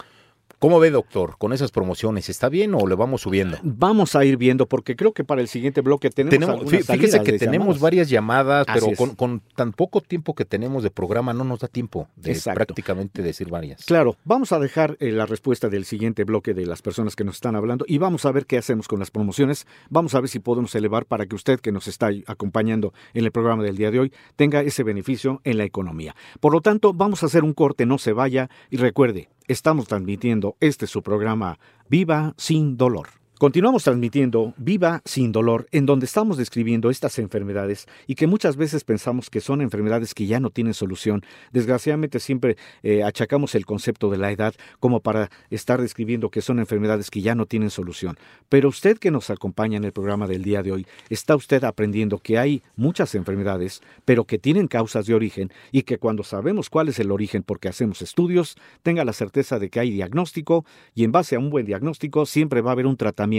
¿Cómo 0.62 0.80
ve, 0.80 0.92
doctor, 0.92 1.38
con 1.40 1.54
esas 1.54 1.72
promociones? 1.72 2.30
¿Está 2.30 2.48
bien 2.48 2.76
o 2.76 2.86
le 2.86 2.94
vamos 2.94 3.22
subiendo? 3.22 3.58
Vamos 3.64 4.16
a 4.16 4.24
ir 4.26 4.38
viendo 4.38 4.68
porque 4.68 4.96
creo 4.96 5.12
que 5.12 5.24
para 5.24 5.42
el 5.42 5.48
siguiente 5.48 5.82
bloque 5.82 6.12
tenemos, 6.12 6.64
Tenemos, 6.64 6.86
fíjese 6.86 7.24
que 7.24 7.40
tenemos 7.40 7.66
llamadas. 7.66 7.82
varias 7.82 8.10
llamadas, 8.12 8.66
Así 8.70 8.80
pero 8.80 8.96
con, 8.96 9.16
con 9.16 9.42
tan 9.56 9.74
poco 9.74 10.02
tiempo 10.02 10.36
que 10.36 10.46
tenemos 10.46 10.84
de 10.84 10.92
programa 10.92 11.34
no 11.34 11.44
nos 11.46 11.62
da 11.62 11.68
tiempo 11.68 12.10
de 12.16 12.34
Exacto. 12.34 12.58
prácticamente 12.58 13.24
decir 13.24 13.50
varias. 13.50 13.84
Claro, 13.86 14.18
vamos 14.24 14.52
a 14.52 14.60
dejar 14.60 14.98
eh, 15.00 15.12
la 15.12 15.26
respuesta 15.26 15.68
del 15.68 15.84
siguiente 15.84 16.26
bloque 16.26 16.54
de 16.54 16.68
las 16.68 16.84
personas 16.84 17.16
que 17.16 17.24
nos 17.24 17.38
están 17.38 17.56
hablando 17.56 17.84
y 17.88 17.98
vamos 17.98 18.26
a 18.26 18.32
ver 18.32 18.46
qué 18.46 18.60
hacemos 18.60 18.88
con 18.88 19.00
las 19.00 19.10
promociones. 19.10 19.66
Vamos 19.90 20.14
a 20.14 20.20
ver 20.20 20.30
si 20.30 20.38
podemos 20.38 20.76
elevar 20.76 21.08
para 21.08 21.26
que 21.26 21.34
usted 21.34 21.60
que 21.60 21.72
nos 21.72 21.88
está 21.88 22.12
acompañando 22.28 22.94
en 23.16 23.26
el 23.26 23.32
programa 23.32 23.64
del 23.64 23.78
día 23.78 23.90
de 23.90 24.00
hoy 24.00 24.14
tenga 24.36 24.62
ese 24.62 24.84
beneficio 24.84 25.42
en 25.44 25.58
la 25.58 25.64
economía. 25.64 26.16
Por 26.40 26.54
lo 26.54 26.62
tanto, 26.62 26.94
vamos 26.94 27.24
a 27.24 27.26
hacer 27.26 27.44
un 27.44 27.54
corte, 27.54 27.88
no 27.88 27.98
se 27.98 28.14
vaya 28.14 28.52
y 28.70 28.78
recuerde, 28.78 29.30
estamos 29.48 29.88
transmitiendo 29.88 30.56
este 30.60 30.88
su 30.88 31.02
programa 31.02 31.60
Viva 31.90 32.34
sin 32.38 32.78
dolor. 32.78 33.21
Continuamos 33.42 33.86
transmitiendo 33.86 34.54
Viva 34.58 35.02
sin 35.04 35.32
dolor, 35.32 35.68
en 35.72 35.88
donde 35.88 36.06
estamos 36.06 36.38
describiendo 36.38 36.92
estas 36.92 37.18
enfermedades 37.18 37.88
y 38.06 38.14
que 38.14 38.28
muchas 38.28 38.56
veces 38.56 38.84
pensamos 38.84 39.32
que 39.32 39.42
son 39.42 39.62
enfermedades 39.62 40.14
que 40.14 40.28
ya 40.28 40.40
no 40.40 40.52
tienen 40.52 40.76
solución. 40.76 41.24
Desgraciadamente 41.52 42.20
siempre 42.20 42.56
eh, 42.84 43.02
achacamos 43.02 43.56
el 43.56 43.66
concepto 43.66 44.12
de 44.12 44.20
la 44.20 44.32
edad 44.32 44.54
como 44.80 45.00
para 45.00 45.32
estar 45.50 45.82
describiendo 45.82 46.30
que 46.30 46.44
son 46.44 46.60
enfermedades 46.60 47.10
que 47.10 47.22
ya 47.24 47.34
no 47.34 47.48
tienen 47.48 47.72
solución. 47.72 48.16
Pero 48.48 48.70
usted 48.70 49.00
que 49.00 49.10
nos 49.10 49.32
acompaña 49.32 49.78
en 49.78 49.86
el 49.86 49.92
programa 49.92 50.28
del 50.28 50.44
día 50.44 50.62
de 50.62 50.74
hoy, 50.74 50.86
está 51.10 51.36
usted 51.36 51.64
aprendiendo 51.64 52.20
que 52.20 52.38
hay 52.38 52.62
muchas 52.76 53.16
enfermedades, 53.16 53.82
pero 54.06 54.26
que 54.26 54.38
tienen 54.38 54.68
causas 54.68 55.08
de 55.08 55.16
origen 55.16 55.52
y 55.72 55.82
que 55.82 55.98
cuando 55.98 56.22
sabemos 56.22 56.70
cuál 56.70 56.90
es 56.90 57.00
el 57.00 57.10
origen 57.10 57.42
porque 57.42 57.70
hacemos 57.70 58.04
estudios, 58.04 58.56
tenga 58.84 59.04
la 59.04 59.14
certeza 59.14 59.58
de 59.58 59.72
que 59.72 59.80
hay 59.80 59.90
diagnóstico 59.90 60.64
y 60.94 61.06
en 61.06 61.12
base 61.12 61.38
a 61.38 61.40
un 61.40 61.50
buen 61.50 61.66
diagnóstico 61.66 62.28
siempre 62.28 62.62
va 62.62 62.70
a 62.70 62.74
haber 62.74 62.86
un 62.86 62.98
tratamiento, 62.98 63.31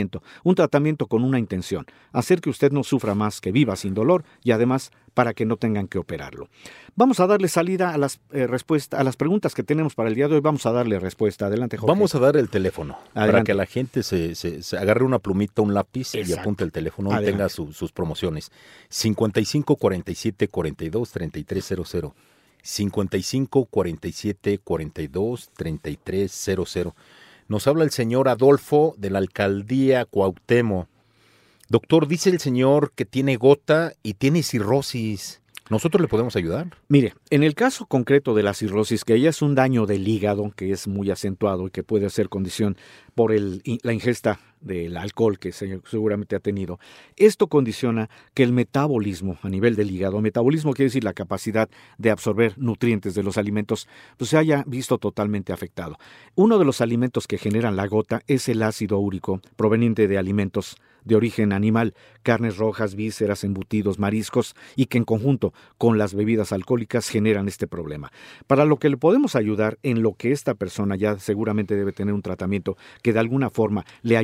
un 0.45 0.55
tratamiento 0.55 1.07
con 1.07 1.23
una 1.25 1.39
intención, 1.39 1.87
hacer 2.13 2.41
que 2.41 2.51
usted 2.51 2.73
no 2.73 2.83
sufra 2.85 3.15
más, 3.15 3.41
que 3.41 3.53
viva 3.53 3.77
sin 3.77 3.95
dolor 3.95 4.25
y 4.43 4.51
además 4.53 4.91
para 5.15 5.35
que 5.35 5.45
no 5.45 5.57
tengan 5.57 5.89
que 5.89 5.99
operarlo. 5.99 6.49
Vamos 6.97 7.21
a 7.21 7.27
darle 7.27 7.49
salida 7.49 7.91
a 7.93 7.99
las 7.99 8.21
eh, 8.33 8.47
respuestas, 8.47 8.99
a 8.99 9.05
las 9.05 9.17
preguntas 9.17 9.55
que 9.55 9.63
tenemos 9.63 9.95
para 9.95 10.09
el 10.09 10.15
día 10.15 10.27
de 10.29 10.37
hoy. 10.37 10.41
Vamos 10.41 10.65
a 10.67 10.73
darle 10.73 10.99
respuesta. 10.99 11.47
Adelante, 11.47 11.77
Jorge. 11.77 11.91
Vamos 11.93 12.15
a 12.15 12.19
dar 12.19 12.37
el 12.37 12.49
teléfono 12.49 12.99
para 13.13 13.45
que 13.45 13.53
la 13.55 13.67
gente 13.67 14.03
se, 14.03 14.35
se- 14.35 14.63
se 14.63 14.79
agarre 14.79 15.05
una 15.05 15.19
plumita, 15.19 15.61
un 15.63 15.75
lápiz 15.75 16.15
y 16.15 16.33
apunte 16.33 16.65
el 16.65 16.73
teléfono 16.73 17.11
y 17.11 17.13
Adelante. 17.13 17.33
tenga 17.33 17.49
su- 17.51 17.73
sus 17.75 17.93
promociones. 17.93 18.51
55 18.89 19.77
47 19.77 20.49
42 20.49 21.11
33 21.13 21.65
00. 21.87 22.15
55 22.63 23.65
47 23.67 24.59
42 24.59 25.51
33 25.57 26.33
00. 26.33 26.95
Nos 27.49 27.67
habla 27.67 27.85
el 27.85 27.91
señor 27.91 28.29
Adolfo 28.29 28.95
de 28.99 29.11
la 29.11 29.19
alcaldía 29.19 30.05
Cuauhtémoc. 30.05 30.89
Doctor, 31.69 32.07
dice 32.07 32.31
el 32.31 32.39
señor 32.39 32.93
que 32.95 33.05
tiene 33.05 33.37
gota 33.37 33.93
y 34.03 34.15
tiene 34.15 34.43
cirrosis. 34.43 35.41
¿Nosotros 35.71 36.03
le 36.03 36.09
podemos 36.09 36.37
ayudar? 36.37 36.77
Mire, 36.89 37.15
en 37.31 37.43
el 37.43 37.55
caso 37.55 37.87
concreto 37.87 38.35
de 38.35 38.43
la 38.43 38.53
cirrosis, 38.53 39.05
que 39.05 39.19
ya 39.19 39.31
es 39.31 39.41
un 39.41 39.55
daño 39.55 39.87
del 39.87 40.07
hígado, 40.07 40.53
que 40.55 40.71
es 40.71 40.87
muy 40.87 41.11
acentuado 41.11 41.67
y 41.67 41.71
que 41.71 41.83
puede 41.83 42.11
ser 42.11 42.29
condición 42.29 42.77
por 43.15 43.33
el- 43.33 43.63
la 43.83 43.93
ingesta 43.95 44.39
del 44.63 44.97
alcohol 44.97 45.39
que 45.39 45.53
se- 45.53 45.81
seguramente 45.85 46.37
ha 46.37 46.41
tenido, 46.41 46.79
esto 47.17 47.49
condiciona 47.49 48.09
que 48.35 48.43
el 48.43 48.53
metabolismo 48.53 49.39
a 49.43 49.49
nivel 49.49 49.77
del 49.77 49.91
hígado, 49.91 50.21
metabolismo 50.21 50.73
quiere 50.73 50.89
decir 50.89 51.05
la 51.05 51.13
capacidad 51.13 51.69
de 51.99 52.11
absorber 52.11 52.55
nutrientes 52.57 53.15
de 53.15 53.23
los 53.23 53.39
alimentos, 53.39 53.89
pues 54.17 54.31
se 54.31 54.39
haya 54.39 54.65
visto 54.67 54.99
totalmente 54.99 55.53
afectado. 55.53 55.99
Uno 56.35 56.59
de 56.59 56.65
los 56.65 56.81
alimentos 56.81 57.27
que 57.27 57.39
generan 57.39 57.77
la 57.77 57.87
gota 57.87 58.23
es 58.27 58.49
el 58.49 58.63
ácido 58.63 58.99
úrico 58.99 59.41
proveniente 59.57 60.09
de 60.09 60.19
alimentos 60.19 60.77
de 61.05 61.17
origen 61.17 61.53
animal, 61.53 61.95
carnes 62.23 62.59
rojas, 62.59 62.95
vísceras, 62.95 63.43
embutidos, 63.43 63.99
mariscos, 63.99 64.55
y 64.77 64.87
que 64.87 64.99
en 64.99 65.05
conjunto 65.05 65.53
con 65.77 65.99
las 65.99 66.15
bebidas 66.15 66.53
alcohólicas 66.53 67.09
generan 67.09 67.49
este 67.49 67.67
problema. 67.67 68.13
Para 68.47 68.65
lo 68.65 68.77
que 68.77 68.89
le 68.89 68.97
podemos 68.97 69.35
ayudar 69.35 69.79
en 69.83 70.03
lo 70.03 70.15
que 70.15 70.31
esta 70.31 70.55
persona 70.55 70.95
ya 70.95 71.19
seguramente 71.19 71.75
debe 71.75 71.91
tener 71.91 72.15
un 72.15 72.23
tratamiento 72.23 72.77
que 73.03 73.13
de 73.13 73.19
alguna 73.19 73.51
forma 73.51 73.85
le 74.03 74.17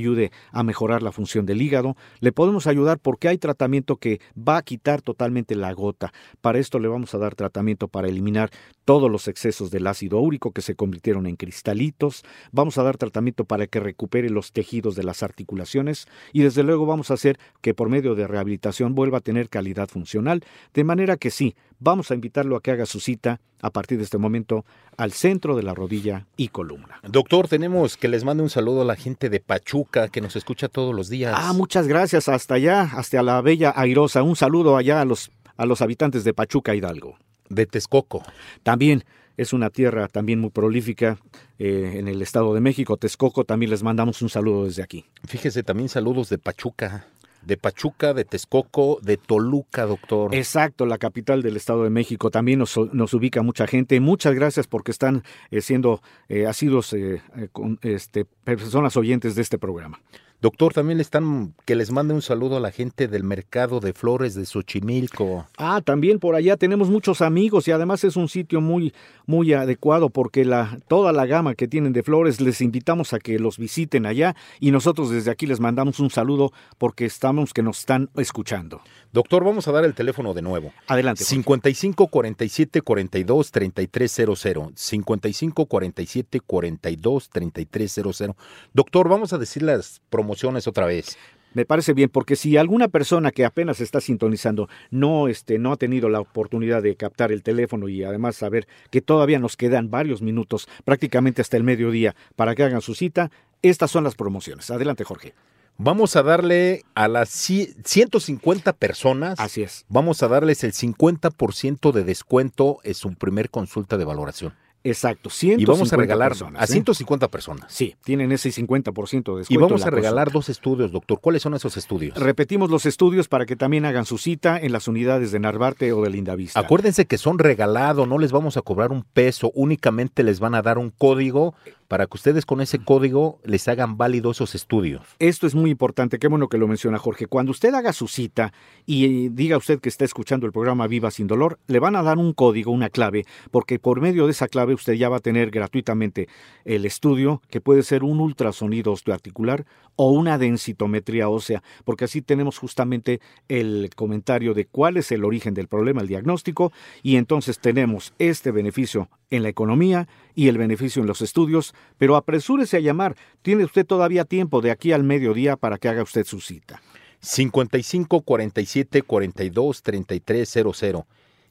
a 0.52 0.62
mejorar 0.62 1.02
la 1.02 1.12
función 1.12 1.46
del 1.46 1.62
hígado, 1.62 1.96
le 2.20 2.32
podemos 2.32 2.66
ayudar 2.66 2.98
porque 2.98 3.28
hay 3.28 3.38
tratamiento 3.38 3.96
que 3.96 4.20
va 4.36 4.58
a 4.58 4.62
quitar 4.62 5.02
totalmente 5.02 5.54
la 5.54 5.72
gota. 5.72 6.12
Para 6.40 6.58
esto 6.58 6.78
le 6.78 6.88
vamos 6.88 7.14
a 7.14 7.18
dar 7.18 7.34
tratamiento 7.34 7.88
para 7.88 8.08
eliminar 8.08 8.50
todos 8.84 9.10
los 9.10 9.28
excesos 9.28 9.70
del 9.70 9.86
ácido 9.86 10.18
úrico 10.18 10.52
que 10.52 10.62
se 10.62 10.74
convirtieron 10.74 11.26
en 11.26 11.36
cristalitos. 11.36 12.24
Vamos 12.52 12.78
a 12.78 12.82
dar 12.82 12.96
tratamiento 12.96 13.44
para 13.44 13.66
que 13.66 13.80
recupere 13.80 14.30
los 14.30 14.52
tejidos 14.52 14.94
de 14.94 15.04
las 15.04 15.22
articulaciones 15.22 16.06
y 16.32 16.42
desde 16.42 16.62
luego 16.62 16.86
vamos 16.86 17.10
a 17.10 17.14
hacer 17.14 17.38
que 17.60 17.74
por 17.74 17.88
medio 17.88 18.14
de 18.14 18.26
rehabilitación 18.26 18.94
vuelva 18.94 19.18
a 19.18 19.22
tener 19.22 19.48
calidad 19.48 19.88
funcional, 19.88 20.44
de 20.74 20.84
manera 20.84 21.16
que 21.16 21.30
sí, 21.30 21.54
vamos 21.78 22.10
a 22.10 22.14
invitarlo 22.14 22.56
a 22.56 22.62
que 22.62 22.70
haga 22.70 22.86
su 22.86 23.00
cita 23.00 23.40
a 23.60 23.70
partir 23.70 23.98
de 23.98 24.04
este 24.04 24.18
momento 24.18 24.64
al 24.96 25.12
centro 25.12 25.56
de 25.56 25.62
la 25.62 25.74
rodilla 25.74 26.26
y 26.36 26.48
columna. 26.48 27.00
Doctor, 27.08 27.48
tenemos 27.48 27.96
que 27.96 28.08
les 28.08 28.24
mande 28.24 28.42
un 28.42 28.50
saludo 28.50 28.82
a 28.82 28.84
la 28.84 28.96
gente 28.96 29.30
de 29.30 29.40
Pachuca 29.40 30.08
que 30.08 30.20
nos 30.20 30.36
escucha 30.36 30.68
todos 30.68 30.94
los 30.94 31.08
días. 31.08 31.34
Ah, 31.36 31.52
muchas 31.52 31.88
gracias 31.88 32.28
hasta 32.28 32.54
allá, 32.54 32.82
hasta 32.82 33.22
la 33.22 33.40
bella 33.40 33.72
Airosa. 33.76 34.22
Un 34.22 34.36
saludo 34.36 34.76
allá 34.76 35.00
a 35.00 35.04
los, 35.04 35.30
a 35.56 35.66
los 35.66 35.82
habitantes 35.82 36.24
de 36.24 36.34
Pachuca 36.34 36.74
Hidalgo. 36.74 37.16
de 37.48 37.66
Texcoco. 37.66 38.22
También 38.62 39.04
es 39.38 39.52
una 39.52 39.70
tierra 39.70 40.08
también 40.08 40.40
muy 40.40 40.50
prolífica 40.50 41.18
eh, 41.58 41.94
en 41.96 42.08
el 42.08 42.20
Estado 42.22 42.52
de 42.54 42.60
México. 42.60 42.96
Texcoco 42.96 43.44
también 43.44 43.70
les 43.70 43.82
mandamos 43.82 44.20
un 44.20 44.28
saludo 44.28 44.64
desde 44.64 44.82
aquí. 44.82 45.04
Fíjese, 45.26 45.62
también 45.62 45.88
saludos 45.88 46.28
de 46.28 46.38
Pachuca. 46.38 47.06
De 47.48 47.56
Pachuca, 47.56 48.12
de 48.12 48.26
Texcoco, 48.26 48.98
de 49.00 49.16
Toluca, 49.16 49.86
doctor. 49.86 50.34
Exacto, 50.34 50.84
la 50.84 50.98
capital 50.98 51.40
del 51.40 51.56
Estado 51.56 51.82
de 51.82 51.88
México 51.88 52.30
también 52.30 52.58
nos, 52.58 52.76
ubica 52.76 53.40
mucha 53.40 53.66
gente. 53.66 53.98
Muchas 54.00 54.34
gracias 54.34 54.66
porque 54.66 54.90
están 54.90 55.24
eh, 55.50 55.62
siendo 55.62 56.02
eh, 56.28 56.44
eh, 56.44 57.20
eh, 57.36 57.48
con, 57.50 57.78
este, 57.80 58.26
personas 58.44 58.98
oyentes 58.98 59.34
de 59.34 59.40
este 59.40 59.56
programa. 59.56 59.98
Doctor, 60.40 60.72
también 60.72 60.98
le 60.98 61.02
están 61.02 61.52
que 61.64 61.74
les 61.74 61.90
mande 61.90 62.14
un 62.14 62.22
saludo 62.22 62.58
a 62.58 62.60
la 62.60 62.70
gente 62.70 63.08
del 63.08 63.24
mercado 63.24 63.80
de 63.80 63.92
flores 63.92 64.36
de 64.36 64.46
Xochimilco. 64.46 65.48
Ah, 65.56 65.80
también 65.84 66.20
por 66.20 66.36
allá 66.36 66.56
tenemos 66.56 66.90
muchos 66.90 67.22
amigos 67.22 67.66
y 67.66 67.72
además 67.72 68.04
es 68.04 68.14
un 68.14 68.28
sitio 68.28 68.60
muy 68.60 68.94
muy 69.26 69.52
adecuado 69.52 70.10
porque 70.10 70.44
la 70.44 70.78
toda 70.86 71.12
la 71.12 71.26
gama 71.26 71.56
que 71.56 71.66
tienen 71.66 71.92
de 71.92 72.04
flores 72.04 72.40
les 72.40 72.60
invitamos 72.60 73.12
a 73.14 73.18
que 73.18 73.40
los 73.40 73.58
visiten 73.58 74.06
allá 74.06 74.36
y 74.60 74.70
nosotros 74.70 75.10
desde 75.10 75.32
aquí 75.32 75.44
les 75.44 75.58
mandamos 75.58 75.98
un 75.98 76.08
saludo 76.08 76.52
porque 76.78 77.04
estamos 77.04 77.52
que 77.52 77.64
nos 77.64 77.80
están 77.80 78.08
escuchando. 78.16 78.80
Doctor, 79.12 79.42
vamos 79.42 79.66
a 79.66 79.72
dar 79.72 79.84
el 79.84 79.94
teléfono 79.94 80.34
de 80.34 80.42
nuevo. 80.42 80.72
Adelante. 80.86 81.24
Jorge. 81.24 81.34
55 81.34 82.06
47 82.06 82.82
42 82.82 83.50
3300. 83.50 84.72
55 84.76 85.66
47 85.66 86.40
42 86.40 87.30
3300. 87.30 88.36
Doctor, 88.72 89.08
vamos 89.08 89.32
a 89.32 89.38
decir 89.38 89.64
las 89.64 90.00
promociones 90.10 90.27
otra 90.66 90.86
vez. 90.86 91.16
Me 91.54 91.64
parece 91.64 91.94
bien, 91.94 92.10
porque 92.10 92.36
si 92.36 92.56
alguna 92.58 92.88
persona 92.88 93.30
que 93.30 93.44
apenas 93.46 93.80
está 93.80 94.00
sintonizando 94.00 94.68
no, 94.90 95.28
este, 95.28 95.58
no 95.58 95.72
ha 95.72 95.76
tenido 95.76 96.08
la 96.10 96.20
oportunidad 96.20 96.82
de 96.82 96.94
captar 96.94 97.32
el 97.32 97.42
teléfono 97.42 97.88
y 97.88 98.04
además 98.04 98.36
saber 98.36 98.68
que 98.90 99.00
todavía 99.00 99.38
nos 99.38 99.56
quedan 99.56 99.90
varios 99.90 100.20
minutos, 100.20 100.68
prácticamente 100.84 101.40
hasta 101.40 101.56
el 101.56 101.64
mediodía, 101.64 102.14
para 102.36 102.54
que 102.54 102.64
hagan 102.64 102.82
su 102.82 102.94
cita, 102.94 103.30
estas 103.62 103.90
son 103.90 104.04
las 104.04 104.14
promociones. 104.14 104.70
Adelante, 104.70 105.04
Jorge. 105.04 105.32
Vamos 105.78 106.16
a 106.16 106.22
darle 106.24 106.82
a 106.94 107.06
las 107.08 107.30
ci- 107.30 107.72
150 107.84 108.72
personas. 108.74 109.38
Así 109.38 109.62
es. 109.62 109.86
Vamos 109.88 110.22
a 110.24 110.28
darles 110.28 110.64
el 110.64 110.72
50% 110.72 111.92
de 111.92 112.04
descuento 112.04 112.78
en 112.82 112.94
su 112.94 113.14
primer 113.14 113.48
consulta 113.48 113.96
de 113.96 114.04
valoración. 114.04 114.54
Exacto. 114.84 115.30
Y 115.42 115.64
vamos 115.64 115.92
a 115.92 115.96
150 115.96 115.96
regalar 115.96 116.28
personas, 116.30 116.62
a 116.62 116.64
¿eh? 116.64 116.68
150 116.68 117.28
personas. 117.28 117.72
Sí, 117.72 117.96
tienen 118.04 118.32
ese 118.32 118.50
50% 118.50 119.10
de 119.10 119.38
descuento. 119.38 119.44
Y 119.50 119.56
vamos 119.56 119.84
a 119.84 119.90
regalar 119.90 120.26
consulta. 120.26 120.38
dos 120.38 120.48
estudios, 120.48 120.92
doctor. 120.92 121.20
¿Cuáles 121.20 121.42
son 121.42 121.54
esos 121.54 121.76
estudios? 121.76 122.16
Repetimos 122.16 122.70
los 122.70 122.86
estudios 122.86 123.28
para 123.28 123.46
que 123.46 123.56
también 123.56 123.84
hagan 123.84 124.04
su 124.04 124.18
cita 124.18 124.58
en 124.58 124.72
las 124.72 124.88
unidades 124.88 125.32
de 125.32 125.40
Narvarte 125.40 125.92
o 125.92 126.02
de 126.02 126.10
Lindavista. 126.10 126.60
Acuérdense 126.60 127.06
que 127.06 127.18
son 127.18 127.38
regalados, 127.38 128.06
no 128.06 128.18
les 128.18 128.32
vamos 128.32 128.56
a 128.56 128.62
cobrar 128.62 128.92
un 128.92 129.02
peso, 129.02 129.50
únicamente 129.54 130.22
les 130.22 130.40
van 130.40 130.54
a 130.54 130.62
dar 130.62 130.78
un 130.78 130.90
código 130.90 131.54
para 131.88 132.06
que 132.06 132.16
ustedes 132.16 132.44
con 132.44 132.60
ese 132.60 132.78
código 132.78 133.40
les 133.44 133.66
hagan 133.66 133.96
válido 133.96 134.30
esos 134.30 134.54
estudios. 134.54 135.02
Esto 135.18 135.46
es 135.46 135.54
muy 135.54 135.70
importante, 135.70 136.18
qué 136.18 136.28
bueno 136.28 136.48
que 136.48 136.58
lo 136.58 136.68
menciona 136.68 136.98
Jorge. 136.98 137.26
Cuando 137.26 137.50
usted 137.50 137.74
haga 137.74 137.92
su 137.94 138.06
cita 138.06 138.52
y 138.86 139.30
diga 139.30 139.56
usted 139.56 139.80
que 139.80 139.88
está 139.88 140.04
escuchando 140.04 140.46
el 140.46 140.52
programa 140.52 140.86
Viva 140.86 141.10
sin 141.10 141.26
dolor, 141.26 141.58
le 141.66 141.78
van 141.78 141.96
a 141.96 142.02
dar 142.02 142.18
un 142.18 142.34
código, 142.34 142.70
una 142.70 142.90
clave, 142.90 143.24
porque 143.50 143.78
por 143.78 144.00
medio 144.00 144.26
de 144.26 144.32
esa 144.32 144.48
clave 144.48 144.74
usted 144.74 144.92
ya 144.92 145.08
va 145.08 145.16
a 145.16 145.20
tener 145.20 145.50
gratuitamente 145.50 146.28
el 146.64 146.84
estudio, 146.84 147.42
que 147.48 147.62
puede 147.62 147.82
ser 147.82 148.04
un 148.04 148.20
ultrasonido 148.20 148.92
osteoarticular 148.92 149.64
o 149.96 150.12
una 150.12 150.38
densitometría 150.38 151.28
ósea, 151.28 151.62
porque 151.84 152.04
así 152.04 152.22
tenemos 152.22 152.58
justamente 152.58 153.20
el 153.48 153.90
comentario 153.96 154.54
de 154.54 154.66
cuál 154.66 154.96
es 154.96 155.10
el 155.10 155.24
origen 155.24 155.54
del 155.54 155.68
problema, 155.68 156.02
el 156.02 156.08
diagnóstico, 156.08 156.72
y 157.02 157.16
entonces 157.16 157.58
tenemos 157.58 158.12
este 158.18 158.52
beneficio 158.52 159.08
en 159.30 159.42
la 159.42 159.48
economía 159.48 160.08
y 160.34 160.48
el 160.48 160.58
beneficio 160.58 161.02
en 161.02 161.08
los 161.08 161.20
estudios, 161.20 161.74
pero 161.98 162.16
apresúrese 162.16 162.76
a 162.76 162.80
llamar. 162.80 163.16
Tiene 163.42 163.64
usted 163.64 163.86
todavía 163.86 164.24
tiempo 164.24 164.60
de 164.60 164.70
aquí 164.70 164.92
al 164.92 165.02
mediodía 165.02 165.56
para 165.56 165.78
que 165.78 165.88
haga 165.88 166.02
usted 166.02 166.24
su 166.24 166.40
cita. 166.40 166.80
55 167.20 168.20
47 168.22 169.02
42 169.02 169.82
3300. 169.82 171.04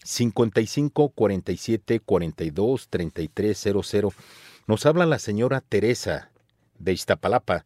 55 0.04 1.10
47 1.10 2.00
42 2.00 2.88
3300. 2.90 4.14
Nos 4.68 4.86
habla 4.86 5.06
la 5.06 5.20
señora 5.20 5.62
Teresa 5.62 6.32
de 6.80 6.94
Iztapalapa. 6.94 7.66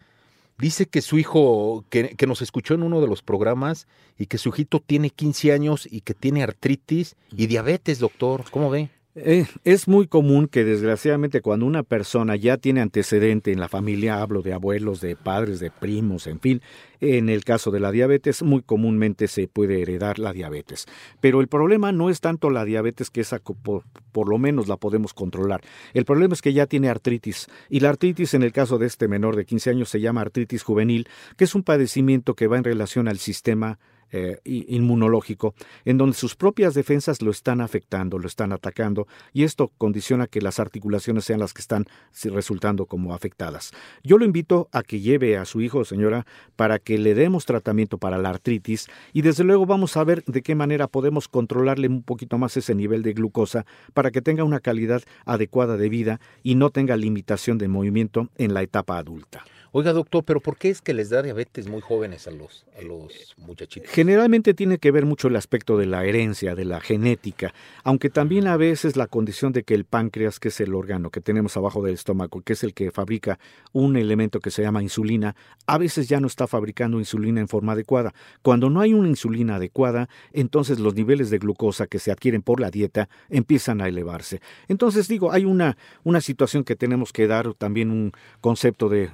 Dice 0.58 0.86
que 0.86 1.02
su 1.02 1.18
hijo, 1.18 1.86
que, 1.90 2.16
que 2.16 2.28
nos 2.28 2.42
escuchó 2.42 2.76
en 2.76 2.84
uno 2.84 3.02
de 3.02 3.08
los 3.08 3.24
programas 3.24 3.88
y 4.18 4.28
que 4.28 4.38
su 4.38 4.50
hijito 4.50 4.80
tiene 4.80 5.10
15 5.10 5.54
años 5.54 5.88
y 5.90 6.02
que 6.02 6.14
tiene 6.14 6.44
artritis 6.44 7.16
y 7.36 7.48
diabetes, 7.48 7.98
doctor. 8.00 8.46
¿Cómo 8.52 8.70
ve? 8.70 8.90
Eh, 9.14 9.46
es 9.66 9.90
muy 9.90 10.08
común 10.08 10.48
que 10.48 10.64
desgraciadamente 10.64 11.42
cuando 11.42 11.66
una 11.66 11.84
persona 11.84 12.38
ya 12.38 12.56
tiene 12.56 12.80
antecedente 12.80 13.52
en 13.52 13.60
la 13.60 13.68
familia, 13.68 14.22
hablo 14.22 14.42
de 14.42 14.54
abuelos, 14.54 15.02
de 15.02 15.18
padres, 15.18 15.60
de 15.60 15.70
primos, 15.70 16.28
en 16.28 16.40
fin, 16.40 16.62
en 17.02 17.28
el 17.28 17.44
caso 17.44 17.72
de 17.72 17.82
la 17.82 17.92
diabetes, 17.92 18.42
muy 18.42 18.62
comúnmente 18.62 19.28
se 19.28 19.50
puede 19.50 19.82
heredar 19.82 20.18
la 20.18 20.32
diabetes. 20.32 20.86
Pero 21.20 21.42
el 21.42 21.50
problema 21.50 21.92
no 21.92 22.10
es 22.10 22.22
tanto 22.22 22.50
la 22.50 22.64
diabetes, 22.64 23.10
que 23.10 23.20
esa 23.20 23.40
por 23.40 24.30
lo 24.30 24.38
menos 24.38 24.70
la 24.70 24.78
podemos 24.78 25.14
controlar. 25.14 25.60
El 25.94 26.06
problema 26.06 26.34
es 26.34 26.42
que 26.42 26.54
ya 26.54 26.66
tiene 26.66 26.88
artritis. 26.88 27.50
Y 27.70 27.82
la 27.82 27.90
artritis 27.90 28.34
en 28.34 28.44
el 28.44 28.54
caso 28.54 28.78
de 28.78 28.88
este 28.88 29.10
menor 29.10 29.36
de 29.36 29.46
15 29.46 29.72
años 29.72 29.90
se 29.90 30.00
llama 30.00 30.22
artritis 30.22 30.64
juvenil, 30.64 31.10
que 31.36 31.44
es 31.44 31.54
un 31.54 31.64
padecimiento 31.64 32.34
que 32.34 32.48
va 32.48 32.58
en 32.58 32.64
relación 32.64 33.10
al 33.10 33.18
sistema 33.18 33.78
eh, 34.12 34.40
inmunológico, 34.44 35.54
en 35.86 35.98
donde 35.98 36.16
sus 36.16 36.36
propias 36.36 36.74
defensas 36.74 37.22
lo 37.22 37.32
están 37.32 37.62
afectando, 37.62 38.20
lo 38.20 38.28
están 38.28 38.52
atacando, 38.54 39.08
y 39.34 39.44
esto 39.44 39.72
condiciona 39.78 40.28
que 40.28 40.42
las 40.42 40.60
articulaciones 40.60 41.26
sean 41.26 41.40
las 41.40 41.54
que 41.54 41.62
están 41.62 41.86
resultando 42.26 42.86
como 42.86 43.14
afectadas. 43.14 43.72
Yo 44.04 44.18
lo 44.18 44.26
invito 44.26 44.70
a 44.72 44.84
que 44.84 45.00
lleve 45.00 45.38
a 45.38 45.46
su 45.46 45.62
hijo, 45.62 45.86
señora, 45.86 46.26
para 46.56 46.80
que 46.80 46.98
le 46.98 47.14
demos 47.14 47.46
tratamiento 47.46 47.98
para 47.98 48.18
la 48.18 48.30
artritis, 48.30 48.88
y 49.14 49.22
desde 49.22 49.44
luego 49.44 49.66
vamos 49.66 49.98
a 49.98 50.04
ver 50.04 50.24
de 50.26 50.42
qué 50.42 50.56
manera 50.56 50.88
podemos 50.88 51.28
controlarle 51.28 51.88
un 51.88 52.04
poquito 52.04 52.38
más 52.38 52.58
ese 52.58 52.76
nivel 52.76 53.04
de 53.04 53.14
glucosa 53.14 53.66
para 53.94 54.12
que 54.12 54.22
tenga 54.22 54.44
una 54.44 54.60
calidad 54.60 55.02
adecuada 55.26 55.78
de 55.78 55.90
vida 55.90 56.20
y 56.44 56.56
no 56.56 56.70
tenga 56.70 56.96
limitación 56.98 57.58
de 57.58 57.68
movimiento 57.68 58.30
en 58.38 58.54
la 58.54 58.62
etapa 58.62 58.98
adulta. 58.98 59.44
Oiga, 59.74 59.94
doctor, 59.94 60.26
pero 60.26 60.42
¿por 60.42 60.58
qué 60.58 60.70
es 60.70 60.82
que 60.82 60.94
les 60.94 61.10
da 61.10 61.22
diabetes 61.22 61.70
muy 61.70 61.80
jóvenes 61.80 62.28
a 62.28 62.32
los, 62.32 62.66
a 62.78 62.82
los 62.82 63.36
muchachitos? 63.38 63.90
Generalmente 63.90 64.54
tiene 64.54 64.80
que 64.80 64.92
ver 64.92 65.06
mucho 65.06 65.30
el 65.30 65.38
aspecto 65.38 65.78
de 65.78 65.86
la 65.86 66.04
herencia, 66.04 66.56
de 66.56 66.66
la 66.66 66.82
genética, 66.82 67.54
aunque 67.86 68.10
también 68.10 68.48
a 68.48 68.58
veces 68.58 68.98
la 68.98 69.08
condición 69.08 69.54
de 69.54 69.64
que 69.64 69.74
el 69.74 69.86
páncreas, 69.86 70.42
que 70.42 70.50
es 70.50 70.60
el 70.60 70.76
órgano 70.76 71.10
que 71.10 71.22
tenemos 71.22 71.56
abajo 71.56 71.82
del 71.82 71.94
estómago, 71.94 72.42
que 72.42 72.52
es 72.52 72.66
el 72.66 72.74
que 72.74 72.92
fabrica 72.92 73.40
un 73.72 73.96
elemento 73.96 74.42
que 74.42 74.52
se 74.52 74.62
llama 74.62 74.84
insulina, 74.84 75.38
a 75.68 75.78
veces 75.78 76.10
ya 76.10 76.20
no 76.20 76.28
está 76.28 76.48
fabricando 76.48 77.00
insulina 77.00 77.40
en 77.40 77.48
forma 77.48 77.72
adecuada. 77.72 78.14
Cuando 78.42 78.70
no 78.70 78.82
hay 78.82 78.94
una 78.94 79.08
insulina 79.08 79.56
adecuada, 79.56 80.10
entonces 80.34 80.82
los 80.82 80.96
niveles 80.96 81.30
de 81.30 81.38
glucosa 81.38 81.88
que 81.88 82.00
se 82.00 82.12
adquieren 82.12 82.42
por 82.42 82.60
la 82.60 82.72
dieta 82.72 83.08
empiezan 83.30 83.80
a 83.80 83.88
elevarse. 83.88 84.42
Entonces 84.68 85.08
digo, 85.08 85.32
hay 85.32 85.46
una, 85.46 85.78
una 86.04 86.20
situación 86.20 86.66
que 86.66 86.76
tenemos 86.76 87.14
que 87.14 87.28
dar 87.28 87.54
también 87.54 87.90
un 87.90 88.12
concepto 88.42 88.90
de 88.90 89.12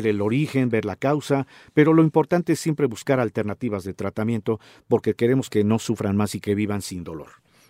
ver 0.00 0.06
el 0.06 0.20
origen, 0.20 0.68
ver 0.70 0.84
la 0.84 0.94
causa, 0.96 1.46
pero 1.74 1.92
lo 1.92 2.02
importante 2.02 2.52
es 2.52 2.60
siempre 2.60 2.86
buscar 2.86 3.18
alternativas 3.20 3.82
de 3.84 3.94
tratamiento 3.94 4.60
porque 4.86 5.14
queremos 5.14 5.50
que 5.50 5.64
no 5.64 5.78
sufran 5.78 6.16
más 6.16 6.34
y 6.34 6.40
que 6.40 6.54
vivan 6.54 6.82
sin 6.82 7.02
dolor. 7.04 7.28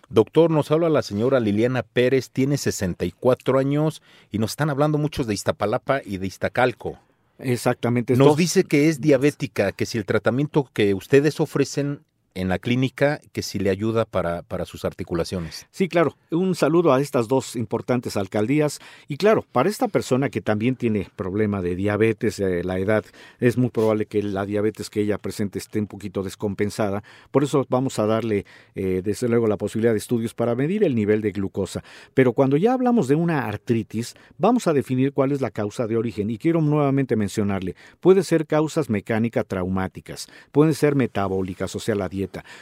Doctor, 0.09 0.49
nos 0.51 0.69
habla 0.71 0.89
la 0.89 1.01
señora 1.01 1.39
Liliana 1.39 1.83
Pérez, 1.83 2.29
tiene 2.31 2.57
64 2.57 3.59
años 3.59 4.01
y 4.31 4.37
nos 4.39 4.51
están 4.51 4.69
hablando 4.69 4.97
muchos 4.97 5.27
de 5.27 5.33
Iztapalapa 5.33 6.01
y 6.05 6.17
de 6.17 6.27
Iztacalco. 6.27 6.99
Exactamente. 7.37 8.15
Nos 8.15 8.29
Dos- 8.29 8.37
dice 8.37 8.63
que 8.63 8.89
es 8.89 9.01
diabética, 9.01 9.71
que 9.71 9.85
si 9.85 9.97
el 9.97 10.05
tratamiento 10.05 10.69
que 10.73 10.93
ustedes 10.93 11.39
ofrecen 11.39 12.01
en 12.35 12.49
la 12.49 12.59
clínica, 12.59 13.19
que 13.31 13.41
si 13.41 13.59
le 13.59 13.69
ayuda 13.69 14.05
para, 14.05 14.43
para 14.43 14.65
sus 14.65 14.85
articulaciones. 14.85 15.67
Sí, 15.71 15.87
claro. 15.87 16.15
Un 16.31 16.55
saludo 16.55 16.93
a 16.93 17.01
estas 17.01 17.27
dos 17.27 17.55
importantes 17.55 18.17
alcaldías. 18.17 18.79
Y 19.07 19.17
claro, 19.17 19.45
para 19.51 19.69
esta 19.69 19.87
persona 19.87 20.29
que 20.29 20.41
también 20.41 20.75
tiene 20.75 21.07
problema 21.15 21.61
de 21.61 21.75
diabetes, 21.75 22.39
eh, 22.39 22.63
la 22.63 22.79
edad, 22.79 23.03
es 23.39 23.57
muy 23.57 23.69
probable 23.69 24.05
que 24.05 24.23
la 24.23 24.45
diabetes 24.45 24.89
que 24.89 25.01
ella 25.01 25.17
presente 25.17 25.59
esté 25.59 25.79
un 25.79 25.87
poquito 25.87 26.23
descompensada. 26.23 27.03
Por 27.31 27.43
eso 27.43 27.65
vamos 27.69 27.99
a 27.99 28.05
darle, 28.05 28.45
eh, 28.75 29.01
desde 29.03 29.27
luego, 29.27 29.47
la 29.47 29.57
posibilidad 29.57 29.93
de 29.93 29.97
estudios 29.97 30.33
para 30.33 30.55
medir 30.55 30.83
el 30.83 30.95
nivel 30.95 31.21
de 31.21 31.31
glucosa. 31.31 31.83
Pero 32.13 32.33
cuando 32.33 32.57
ya 32.57 32.73
hablamos 32.73 33.07
de 33.07 33.15
una 33.15 33.45
artritis, 33.45 34.15
vamos 34.37 34.67
a 34.67 34.73
definir 34.73 35.13
cuál 35.13 35.31
es 35.31 35.41
la 35.41 35.51
causa 35.51 35.87
de 35.87 35.97
origen. 35.97 36.29
Y 36.29 36.37
quiero 36.37 36.61
nuevamente 36.61 37.15
mencionarle, 37.15 37.75
puede 37.99 38.23
ser 38.23 38.45
causas 38.45 38.89
mecánicas 38.89 39.45
traumáticas, 39.45 40.27
pueden 40.51 40.73
ser 40.73 40.95
metabólicas, 40.95 41.75
o 41.75 41.79
sea, 41.79 41.95
la 41.95 42.09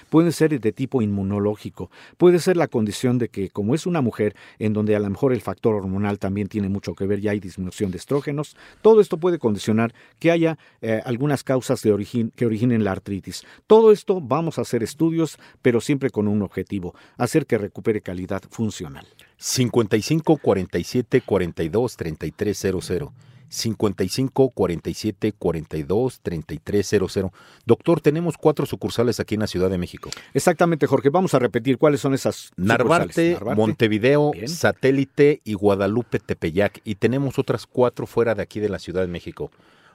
pueden 0.09 0.31
ser 0.31 0.59
de 0.59 0.71
tipo 0.71 1.01
inmunológico, 1.01 1.89
puede 2.17 2.39
ser 2.39 2.57
la 2.57 2.67
condición 2.67 3.17
de 3.17 3.29
que 3.29 3.49
como 3.49 3.75
es 3.75 3.85
una 3.85 4.01
mujer 4.01 4.35
en 4.59 4.73
donde 4.73 4.95
a 4.95 4.99
lo 4.99 5.09
mejor 5.09 5.33
el 5.33 5.41
factor 5.41 5.75
hormonal 5.75 6.19
también 6.19 6.47
tiene 6.47 6.69
mucho 6.69 6.93
que 6.93 7.07
ver, 7.07 7.21
ya 7.21 7.31
hay 7.31 7.39
disminución 7.39 7.91
de 7.91 7.97
estrógenos, 7.97 8.55
todo 8.81 9.01
esto 9.01 9.17
puede 9.17 9.39
condicionar 9.39 9.93
que 10.19 10.31
haya 10.31 10.57
eh, 10.81 11.01
algunas 11.05 11.43
causas 11.43 11.81
de 11.81 11.91
origen, 11.91 12.31
que 12.35 12.45
originen 12.45 12.83
la 12.83 12.91
artritis. 12.91 13.43
Todo 13.65 13.91
esto 13.91 14.21
vamos 14.21 14.57
a 14.57 14.61
hacer 14.61 14.83
estudios, 14.83 15.37
pero 15.61 15.81
siempre 15.81 16.09
con 16.09 16.27
un 16.27 16.41
objetivo, 16.41 16.95
hacer 17.17 17.45
que 17.45 17.57
recupere 17.57 18.01
calidad 18.01 18.41
funcional. 18.49 19.05
55 19.37 20.37
47 20.37 21.21
42 21.21 21.97
3300. 21.97 23.11
55 23.49 24.49
47 24.49 25.33
42 25.33 26.19
3300. 26.21 27.31
Doctor, 27.65 28.01
tenemos 28.01 28.37
cuatro 28.37 28.65
sucursales 28.65 29.19
aquí 29.19 29.35
en 29.35 29.41
la 29.41 29.47
Ciudad 29.47 29.69
de 29.69 29.77
México. 29.77 30.09
Exactamente, 30.33 30.87
Jorge, 30.87 31.09
vamos 31.09 31.33
a 31.33 31.39
repetir 31.39 31.77
cuáles 31.77 32.01
son 32.01 32.13
esas 32.13 32.51
Narvarte. 32.55 33.37
Montevideo, 33.55 34.31
Bien. 34.31 34.47
Satélite 34.47 35.41
y 35.43 35.53
Guadalupe 35.53 36.19
Tepeyac. 36.19 36.81
Y 36.83 36.95
tenemos 36.95 37.39
otras 37.39 37.65
cuatro 37.65 38.07
fuera 38.07 38.35
de 38.35 38.43
aquí 38.43 38.59
de 38.59 38.69
la 38.69 38.79
Ciudad 38.79 39.01
de 39.01 39.07
México. 39.07 39.51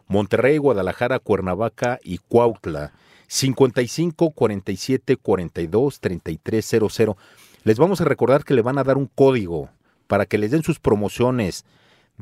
Monterrey, 0.08 0.58
Guadalajara, 0.58 1.18
Cuernavaca 1.18 1.98
y 2.02 2.18
Cuautla. 2.18 2.92
55 3.28 4.30
47 4.32 5.16
42 5.16 6.00
3300. 6.00 7.16
Les 7.64 7.78
vamos 7.78 8.00
a 8.00 8.04
recordar 8.04 8.44
que 8.44 8.54
le 8.54 8.62
van 8.62 8.78
a 8.78 8.84
dar 8.84 8.98
un 8.98 9.06
código 9.06 9.70
para 10.06 10.26
que 10.26 10.36
les 10.36 10.50
den 10.50 10.62
sus 10.62 10.78
promociones 10.78 11.64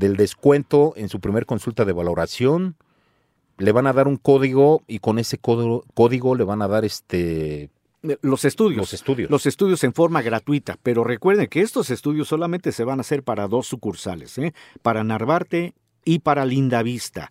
del 0.00 0.16
descuento 0.16 0.94
en 0.96 1.08
su 1.08 1.20
primer 1.20 1.46
consulta 1.46 1.84
de 1.84 1.92
valoración, 1.92 2.74
le 3.58 3.70
van 3.70 3.86
a 3.86 3.92
dar 3.92 4.08
un 4.08 4.16
código 4.16 4.82
y 4.88 4.98
con 4.98 5.18
ese 5.18 5.38
código, 5.38 6.34
le 6.34 6.44
van 6.44 6.62
a 6.62 6.68
dar 6.68 6.84
este 6.84 7.70
Eh, 8.02 8.16
Los 8.22 8.46
estudios. 8.46 8.78
Los 8.78 8.94
estudios. 8.94 9.30
Los 9.30 9.44
estudios 9.44 9.84
en 9.84 9.92
forma 9.92 10.22
gratuita, 10.22 10.78
pero 10.82 11.04
recuerden 11.04 11.48
que 11.48 11.60
estos 11.60 11.90
estudios 11.90 12.28
solamente 12.28 12.72
se 12.72 12.84
van 12.84 12.98
a 12.98 13.02
hacer 13.02 13.22
para 13.22 13.46
dos 13.46 13.66
sucursales, 13.66 14.38
¿eh? 14.38 14.54
para 14.80 15.04
Narvarte 15.04 15.74
y 16.02 16.20
para 16.20 16.46
Lindavista. 16.46 17.30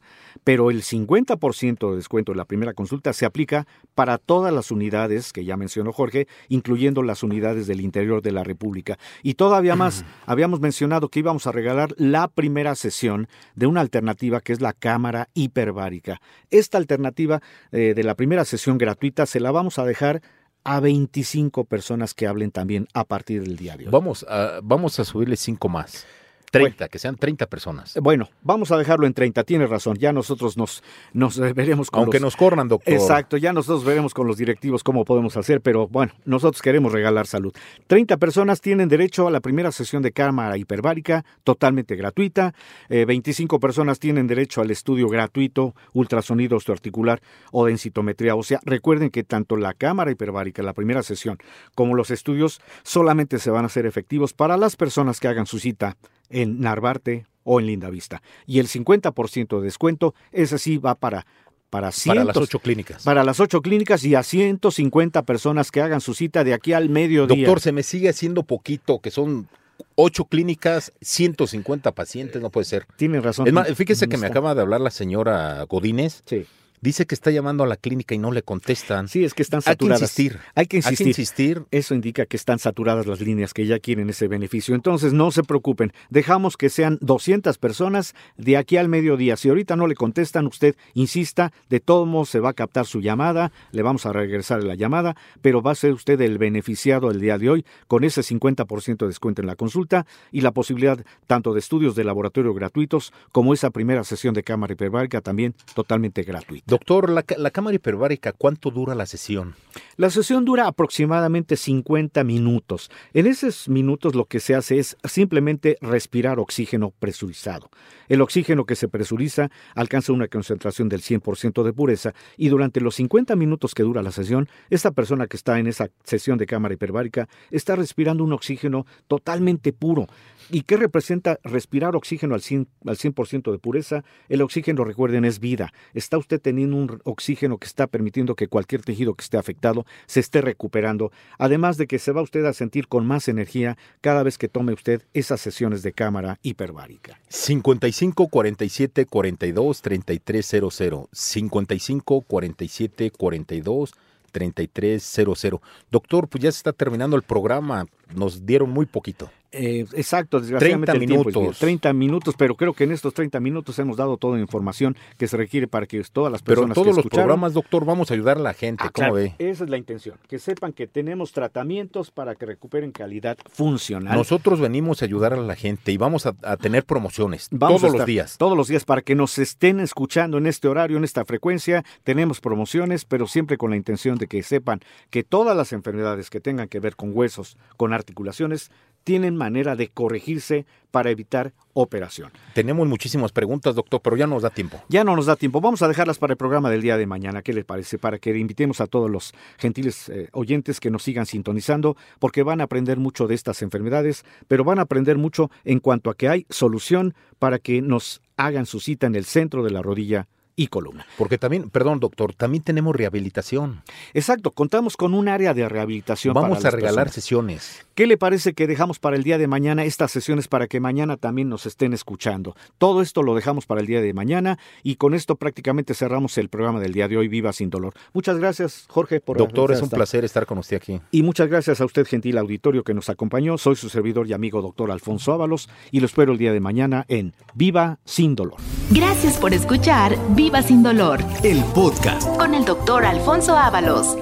Pero 0.49 0.71
el 0.71 0.81
50% 0.81 1.91
de 1.91 1.95
descuento 1.95 2.31
de 2.31 2.37
la 2.39 2.45
primera 2.45 2.73
consulta 2.73 3.13
se 3.13 3.27
aplica 3.27 3.67
para 3.93 4.17
todas 4.17 4.51
las 4.51 4.71
unidades 4.71 5.31
que 5.31 5.45
ya 5.45 5.57
mencionó 5.57 5.93
Jorge, 5.93 6.27
incluyendo 6.47 7.03
las 7.03 7.21
unidades 7.21 7.67
del 7.67 7.81
interior 7.81 8.23
de 8.23 8.31
la 8.31 8.43
República. 8.43 8.97
Y 9.21 9.35
todavía 9.35 9.75
más, 9.75 10.05
habíamos 10.25 10.59
mencionado 10.59 11.09
que 11.09 11.19
íbamos 11.19 11.45
a 11.45 11.51
regalar 11.51 11.93
la 11.97 12.27
primera 12.27 12.73
sesión 12.73 13.27
de 13.53 13.67
una 13.67 13.81
alternativa 13.81 14.41
que 14.41 14.53
es 14.53 14.59
la 14.59 14.73
cámara 14.73 15.29
hiperbárica. 15.35 16.19
Esta 16.49 16.79
alternativa 16.79 17.43
eh, 17.71 17.93
de 17.95 18.03
la 18.03 18.15
primera 18.15 18.43
sesión 18.43 18.79
gratuita 18.79 19.27
se 19.27 19.39
la 19.39 19.51
vamos 19.51 19.77
a 19.77 19.85
dejar 19.85 20.23
a 20.63 20.79
25 20.79 21.65
personas 21.65 22.15
que 22.15 22.25
hablen 22.25 22.49
también 22.49 22.87
a 22.95 23.03
partir 23.03 23.43
del 23.43 23.55
diario. 23.55 23.91
Vamos 23.91 24.25
a, 24.27 24.61
vamos 24.63 24.99
a 24.99 25.05
subirle 25.05 25.37
cinco 25.37 25.69
más. 25.69 26.07
30, 26.51 26.87
que 26.89 26.99
sean 26.99 27.15
30 27.15 27.47
personas. 27.47 27.95
Bueno, 28.01 28.29
vamos 28.41 28.71
a 28.71 28.77
dejarlo 28.77 29.05
en 29.05 29.13
30, 29.13 29.43
tienes 29.43 29.69
razón. 29.69 29.97
Ya 29.97 30.13
nosotros 30.13 30.57
nos, 30.57 30.83
nos 31.13 31.37
eh, 31.37 31.53
veremos 31.55 31.91
con 31.91 32.01
Aunque 32.01 32.17
los... 32.19 32.27
nos 32.27 32.35
corran, 32.35 32.67
doctor. 32.67 32.93
Exacto, 32.93 33.37
ya 33.37 33.53
nosotros 33.53 33.83
veremos 33.85 34.13
con 34.13 34.27
los 34.27 34.37
directivos 34.37 34.83
cómo 34.83 35.05
podemos 35.05 35.37
hacer, 35.37 35.61
pero 35.61 35.87
bueno, 35.87 36.13
nosotros 36.25 36.61
queremos 36.61 36.91
regalar 36.91 37.27
salud. 37.27 37.53
30 37.87 38.17
personas 38.17 38.61
tienen 38.61 38.89
derecho 38.89 39.27
a 39.27 39.31
la 39.31 39.39
primera 39.39 39.71
sesión 39.71 40.01
de 40.01 40.11
cámara 40.11 40.57
hiperbárica 40.57 41.25
totalmente 41.43 41.95
gratuita. 41.95 42.53
Eh, 42.89 43.05
25 43.05 43.59
personas 43.59 43.99
tienen 43.99 44.27
derecho 44.27 44.61
al 44.61 44.71
estudio 44.71 45.07
gratuito, 45.07 45.75
ultrasonido 45.93 46.57
osteoarticular 46.57 47.21
o 47.51 47.65
densitometría. 47.65 48.35
O 48.35 48.43
sea, 48.43 48.59
recuerden 48.63 49.09
que 49.09 49.23
tanto 49.23 49.55
la 49.57 49.73
cámara 49.73 50.11
hiperbárica, 50.11 50.63
la 50.63 50.73
primera 50.73 51.03
sesión, 51.03 51.37
como 51.75 51.95
los 51.95 52.11
estudios 52.11 52.61
solamente 52.83 53.39
se 53.39 53.51
van 53.51 53.63
a 53.63 53.67
hacer 53.67 53.85
efectivos 53.85 54.33
para 54.33 54.57
las 54.57 54.75
personas 54.75 55.19
que 55.19 55.27
hagan 55.27 55.45
su 55.45 55.59
cita 55.59 55.97
en 56.29 56.59
Narvarte 56.59 57.25
o 57.43 57.59
en 57.59 57.67
Lindavista. 57.67 58.21
Y 58.45 58.59
el 58.59 58.67
50% 58.67 59.59
de 59.59 59.63
descuento, 59.63 60.13
ese 60.31 60.57
sí 60.57 60.77
va 60.77 60.95
para 60.95 61.25
para, 61.69 61.91
cientos, 61.91 62.25
Para 62.25 62.25
las 62.25 62.37
ocho 62.37 62.59
clínicas. 62.59 63.03
para 63.03 63.23
las 63.23 63.39
ocho 63.39 63.61
clínicas 63.61 64.03
y 64.03 64.15
a 64.15 64.23
150 64.23 65.21
personas 65.23 65.71
que 65.71 65.81
hagan 65.81 66.01
su 66.01 66.15
cita 66.15 66.43
de 66.43 66.55
aquí 66.55 66.73
al 66.73 66.89
mediodía. 66.89 67.45
Doctor, 67.45 67.61
se 67.61 67.71
me 67.71 67.83
sigue 67.83 68.09
haciendo 68.09 68.41
poquito, 68.41 68.99
que 68.99 69.11
son 69.11 69.47
ocho 69.95 70.25
clínicas, 70.25 70.91
150 71.01 71.91
pacientes, 71.93 72.41
no 72.41 72.49
puede 72.49 72.65
ser. 72.65 72.85
Tienen 72.95 73.23
razón. 73.23 73.47
Es 73.47 73.53
más, 73.53 73.67
fíjese 73.75 74.07
que 74.07 74.17
me 74.17 74.27
acaba 74.27 74.55
de 74.55 74.61
hablar 74.61 74.81
la 74.81 74.91
señora 74.91 75.63
Godínez. 75.69 76.23
Sí. 76.25 76.45
Dice 76.81 77.05
que 77.05 77.15
está 77.15 77.31
llamando 77.31 77.63
a 77.63 77.67
la 77.67 77.75
clínica 77.75 78.15
y 78.15 78.17
no 78.17 78.31
le 78.31 78.41
contestan. 78.43 79.07
Sí, 79.07 79.23
es 79.23 79.33
que 79.33 79.41
están 79.43 79.59
Hay 79.59 79.63
que 79.63 79.69
saturadas. 79.71 80.01
insistir. 80.01 80.39
Hay 80.55 80.65
que 80.67 80.77
Hay 80.77 80.81
que 80.83 80.89
insistir. 80.89 81.07
insistir. 81.07 81.63
Eso 81.71 81.93
indica 81.95 82.25
que 82.25 82.37
están 82.37 82.59
saturadas 82.59 83.05
las 83.05 83.19
líneas 83.21 83.53
que 83.53 83.65
ya 83.65 83.79
quieren 83.79 84.09
ese 84.09 84.27
beneficio. 84.27 84.75
Entonces, 84.75 85.13
no 85.13 85.31
se 85.31 85.43
preocupen. 85.43 85.91
Dejamos 86.09 86.57
que 86.57 86.69
sean 86.69 86.97
200 87.01 87.57
personas 87.57 88.15
de 88.37 88.57
aquí 88.57 88.77
al 88.77 88.87
mediodía. 88.87 89.35
Si 89.37 89.49
ahorita 89.49 89.75
no 89.75 89.87
le 89.87 89.95
contestan, 89.95 90.47
usted 90.47 90.75
insista. 90.93 91.51
De 91.69 91.79
todos 91.79 92.07
modos, 92.07 92.29
se 92.29 92.39
va 92.39 92.49
a 92.49 92.53
captar 92.53 92.85
su 92.85 93.01
llamada. 93.01 93.51
Le 93.71 93.81
vamos 93.81 94.05
a 94.05 94.13
regresar 94.13 94.63
la 94.63 94.75
llamada. 94.75 95.15
Pero 95.41 95.61
va 95.61 95.71
a 95.71 95.75
ser 95.75 95.93
usted 95.93 96.19
el 96.21 96.37
beneficiado 96.37 97.11
el 97.11 97.19
día 97.19 97.37
de 97.37 97.49
hoy 97.49 97.65
con 97.87 98.03
ese 98.03 98.21
50% 98.21 98.97
de 98.99 99.07
descuento 99.07 99.41
en 99.41 99.47
la 99.47 99.55
consulta 99.55 100.05
y 100.31 100.41
la 100.41 100.51
posibilidad 100.51 101.03
tanto 101.27 101.53
de 101.53 101.59
estudios 101.59 101.95
de 101.95 102.03
laboratorio 102.03 102.53
gratuitos 102.53 103.11
como 103.31 103.53
esa 103.53 103.69
primera 103.69 104.03
sesión 104.03 104.33
de 104.33 104.43
cámara 104.43 104.73
hiperbárica 104.73 105.21
también 105.21 105.53
totalmente 105.73 106.23
gratuita. 106.23 106.68
Doctor, 106.69 107.09
la, 107.09 107.23
cámara 107.23 107.75
hiperbárica, 107.75 108.31
¿cuánto 108.31 108.69
dura 108.69 108.93
la 108.93 109.07
sesión? 109.07 109.55
La 109.97 110.11
sesión 110.11 110.45
dura 110.45 110.67
aproximadamente 110.67 111.57
50 111.57 112.23
minutos. 112.23 112.91
En 113.15 113.25
esos 113.25 113.67
minutos 113.67 114.13
lo 114.13 114.25
que 114.25 114.39
se 114.39 114.53
hace 114.53 114.77
es 114.77 114.95
simplemente 115.03 115.79
respirar 115.81 116.37
oxígeno 116.37 116.93
presurizado. 116.99 117.71
El 118.09 118.21
oxígeno 118.21 118.65
que 118.65 118.75
se 118.75 118.87
presuriza 118.87 119.51
alcanza 119.75 120.13
una 120.13 120.27
concentración 120.27 120.89
del 120.89 121.01
100% 121.01 121.63
de 121.63 121.73
pureza 121.73 122.13
y 122.37 122.49
durante 122.49 122.81
los 122.81 122.95
50 122.95 123.35
minutos 123.35 123.75
que 123.75 123.83
dura 123.83 124.01
la 124.01 124.11
sesión, 124.11 124.49
esta 124.71 124.91
persona 124.91 125.27
que 125.27 125.37
está 125.37 125.59
en 125.59 125.67
esa 125.67 125.89
sesión 126.03 126.39
de 126.39 126.47
cámara 126.47 126.73
hiperbárica 126.73 127.29
está 127.51 127.75
respirando 127.75 128.23
un 128.23 128.33
oxígeno 128.33 128.87
totalmente 129.07 129.73
puro. 129.73 130.07
¿Y 130.51 130.63
qué 130.63 130.77
representa 130.77 131.39
respirar 131.43 131.95
oxígeno 131.95 132.33
al 132.33 132.41
100%, 132.41 132.67
al 132.87 132.97
100% 132.97 133.51
de 133.51 133.59
pureza? 133.59 134.03
El 134.27 134.41
oxígeno, 134.41 134.83
recuerden, 134.83 135.23
es 135.23 135.39
vida. 135.39 135.71
Está 135.93 136.17
usted 136.17 136.41
teniendo 136.41 136.75
un 136.77 136.99
oxígeno 137.03 137.59
que 137.59 137.67
está 137.67 137.85
permitiendo 137.85 138.35
que 138.35 138.47
cualquier 138.47 138.81
tejido 138.81 139.13
que 139.13 139.23
esté 139.23 139.37
afectado 139.37 139.85
se 140.07 140.19
esté 140.19 140.41
recuperando, 140.41 141.11
además 141.37 141.77
de 141.77 141.85
que 141.85 141.99
se 141.99 142.11
va 142.11 142.23
usted 142.23 142.43
a 142.45 142.53
sentir 142.53 142.87
con 142.87 143.05
más 143.05 143.27
energía 143.27 143.77
cada 144.01 144.23
vez 144.23 144.39
que 144.39 144.47
tome 144.47 144.73
usted 144.73 145.03
esas 145.13 145.39
sesiones 145.39 145.83
de 145.83 145.93
cámara 145.93 146.39
hiperbárica. 146.41 147.19
55 147.27 147.98
47 148.29 149.05
42 149.05 149.81
3300. 149.81 151.07
55 151.11 152.21
47 152.21 153.11
42 153.11 153.93
3300. 154.31 155.61
Doctor, 155.91 156.27
pues 156.27 156.43
ya 156.43 156.51
se 156.51 156.57
está 156.57 156.73
terminando 156.73 157.15
el 157.15 157.23
programa. 157.23 157.85
Nos 158.13 158.45
dieron 158.45 158.69
muy 158.69 158.85
poquito. 158.85 159.29
Eh, 159.51 159.85
exacto, 159.93 160.39
desgraciadamente 160.39 160.91
30 160.91 161.03
el 161.03 161.07
tiempo 161.07 161.29
es 161.29 161.35
minutos. 161.35 161.59
bien. 161.59 161.59
30 161.59 161.93
minutos, 161.93 162.35
pero 162.37 162.55
creo 162.55 162.73
que 162.73 162.83
en 162.83 162.91
estos 162.91 163.13
30 163.13 163.39
minutos 163.39 163.79
hemos 163.79 163.97
dado 163.97 164.17
toda 164.17 164.35
la 164.35 164.41
información 164.41 164.95
que 165.17 165.27
se 165.27 165.37
requiere 165.37 165.67
para 165.67 165.87
que 165.87 165.99
todas 166.11 166.31
las 166.31 166.41
Pero 166.41 166.61
personas 166.61 166.77
en 166.77 166.83
todos 166.83 166.95
que 166.95 167.03
los 167.03 167.11
programas, 167.11 167.53
doctor, 167.53 167.85
vamos 167.85 168.11
a 168.11 168.13
ayudar 168.13 168.37
a 168.37 168.41
la 168.41 168.53
gente. 168.53 168.83
Ah, 168.85 168.91
¿Cómo 168.93 169.07
claro, 169.09 169.13
ve? 169.15 169.35
Esa 169.39 169.63
es 169.63 169.69
la 169.69 169.77
intención, 169.77 170.17
que 170.27 170.39
sepan 170.39 170.73
que 170.73 170.87
tenemos 170.87 171.31
tratamientos 171.31 172.11
para 172.11 172.35
que 172.35 172.45
recuperen 172.45 172.91
calidad 172.91 173.37
funcional. 173.51 174.15
Nosotros 174.15 174.59
venimos 174.59 175.01
a 175.01 175.05
ayudar 175.05 175.33
a 175.33 175.37
la 175.37 175.55
gente 175.55 175.91
y 175.91 175.97
vamos 175.97 176.25
a, 176.25 176.35
a 176.43 176.57
tener 176.57 176.85
promociones 176.85 177.47
Vamos 177.51 177.81
todos 177.81 177.95
los 177.95 178.05
días. 178.05 178.37
Todos 178.37 178.55
los 178.55 178.67
días 178.67 178.85
para 178.85 179.01
que 179.01 179.15
nos 179.15 179.37
estén 179.39 179.79
escuchando 179.79 180.37
en 180.37 180.47
este 180.47 180.67
horario, 180.67 180.97
en 180.97 181.03
esta 181.03 181.25
frecuencia. 181.25 181.83
Tenemos 182.03 182.39
promociones, 182.39 183.05
pero 183.05 183.27
siempre 183.27 183.57
con 183.57 183.71
la 183.71 183.77
intención 183.77 184.17
de 184.17 184.27
que 184.27 184.43
sepan 184.43 184.79
que 185.09 185.23
todas 185.23 185.57
las 185.57 185.73
enfermedades 185.73 186.29
que 186.29 186.39
tengan 186.39 186.67
que 186.67 186.79
ver 186.79 186.95
con 186.95 187.11
huesos, 187.13 187.57
con 187.77 187.93
articulaciones, 187.93 188.71
tienen 189.03 189.35
manera 189.35 189.75
de 189.75 189.89
corregirse 189.89 190.65
para 190.91 191.09
evitar 191.09 191.53
operación. 191.73 192.31
Tenemos 192.53 192.87
muchísimas 192.87 193.31
preguntas, 193.31 193.75
doctor, 193.75 194.01
pero 194.01 194.17
ya 194.17 194.27
nos 194.27 194.41
da 194.41 194.49
tiempo. 194.49 194.81
Ya 194.89 195.03
no 195.03 195.15
nos 195.15 195.27
da 195.27 195.35
tiempo. 195.35 195.61
Vamos 195.61 195.81
a 195.81 195.87
dejarlas 195.87 196.17
para 196.17 196.33
el 196.33 196.37
programa 196.37 196.69
del 196.69 196.81
día 196.81 196.97
de 196.97 197.05
mañana. 197.05 197.41
¿Qué 197.41 197.53
les 197.53 197.65
parece? 197.65 197.97
Para 197.97 198.17
que 198.17 198.35
invitemos 198.37 198.81
a 198.81 198.87
todos 198.87 199.09
los 199.09 199.33
gentiles 199.57 200.09
eh, 200.09 200.29
oyentes 200.33 200.79
que 200.79 200.91
nos 200.91 201.03
sigan 201.03 201.25
sintonizando, 201.25 201.95
porque 202.19 202.43
van 202.43 202.61
a 202.61 202.65
aprender 202.65 202.97
mucho 202.97 203.27
de 203.27 203.35
estas 203.35 203.61
enfermedades, 203.61 204.25
pero 204.47 204.63
van 204.63 204.79
a 204.79 204.83
aprender 204.83 205.17
mucho 205.17 205.51
en 205.63 205.79
cuanto 205.79 206.09
a 206.09 206.15
que 206.15 206.27
hay 206.27 206.45
solución 206.49 207.13
para 207.37 207.59
que 207.59 207.81
nos 207.81 208.21
hagan 208.37 208.65
su 208.65 208.79
cita 208.79 209.07
en 209.07 209.15
el 209.15 209.25
centro 209.25 209.63
de 209.63 209.71
la 209.71 209.81
rodilla 209.81 210.27
y 210.59 210.67
columna. 210.67 211.05
Porque 211.17 211.37
también, 211.37 211.69
perdón, 211.69 212.01
doctor, 212.01 212.33
también 212.33 212.61
tenemos 212.61 212.93
rehabilitación. 212.93 213.81
Exacto, 214.13 214.51
contamos 214.51 214.97
con 214.97 215.13
un 215.13 215.29
área 215.29 215.53
de 215.53 215.69
rehabilitación. 215.69 216.33
Vamos 216.33 216.57
para 216.57 216.67
a 216.67 216.71
regalar 216.71 217.05
personas. 217.05 217.13
sesiones. 217.13 217.85
¿Qué 217.95 218.07
le 218.07 218.17
parece 218.17 218.53
que 218.53 218.67
dejamos 218.67 218.99
para 218.99 219.15
el 219.15 219.23
día 219.23 219.37
de 219.37 219.47
mañana 219.47 219.85
estas 219.85 220.11
sesiones 220.11 220.49
para 220.49 220.67
que 220.67 220.81
mañana 220.81 221.15
también 221.15 221.47
nos 221.47 221.65
estén 221.65 221.93
escuchando? 221.93 222.57
Todo 222.77 223.01
esto 223.01 223.23
lo 223.23 223.35
dejamos 223.35 223.65
para 223.65 223.79
el 223.79 223.87
día 223.87 224.01
de 224.01 224.13
mañana 224.13 224.59
y 224.83 224.97
con 224.97 225.13
esto 225.13 225.37
prácticamente 225.37 225.93
cerramos 225.93 226.37
el 226.37 226.49
programa 226.49 226.81
del 226.81 226.91
día 226.91 227.07
de 227.07 227.15
hoy, 227.15 227.29
Viva 227.29 227.53
sin 227.53 227.69
dolor. 227.69 227.93
Muchas 228.11 228.37
gracias, 228.37 228.85
Jorge, 228.89 229.21
por 229.21 229.37
Doctor, 229.37 229.71
es 229.71 229.81
un 229.81 229.89
placer 229.89 230.25
estar 230.25 230.45
con 230.45 230.57
usted 230.57 230.75
aquí. 230.75 230.99
Y 231.11 231.23
muchas 231.23 231.47
gracias 231.47 231.79
a 231.79 231.85
usted, 231.85 232.05
gentil 232.05 232.37
auditorio, 232.37 232.83
que 232.83 232.93
nos 232.93 233.09
acompañó. 233.09 233.57
Soy 233.57 233.77
su 233.77 233.87
servidor 233.87 234.27
y 234.27 234.33
amigo, 234.33 234.61
doctor 234.61 234.91
Alfonso 234.91 235.31
Ábalos, 235.31 235.69
y 235.91 236.01
lo 236.01 236.05
espero 236.05 236.33
el 236.33 236.37
día 236.37 236.51
de 236.51 236.59
mañana 236.59 237.05
en 237.07 237.33
Viva 237.53 237.99
sin 238.03 238.35
dolor. 238.35 238.57
Gracias 238.91 239.37
por 239.37 239.53
escuchar 239.53 240.17
Viva 240.49 240.63
sin 240.63 240.81
dolor 240.81 241.21
El 241.43 241.61
podcast. 241.75 242.27
con 242.39 242.55
el 242.55 242.65
doctor 242.65 243.05
Alfonso 243.05 243.53
Ábalos. 243.53 244.15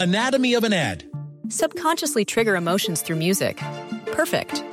Anatomy 0.00 0.54
of 0.54 0.64
an 0.64 0.72
ad. 0.72 1.04
Subconsciously 1.48 2.24
trigger 2.24 2.56
emotions 2.56 3.02
through 3.02 3.14
music. 3.14 3.58
Perfect. 4.10 4.64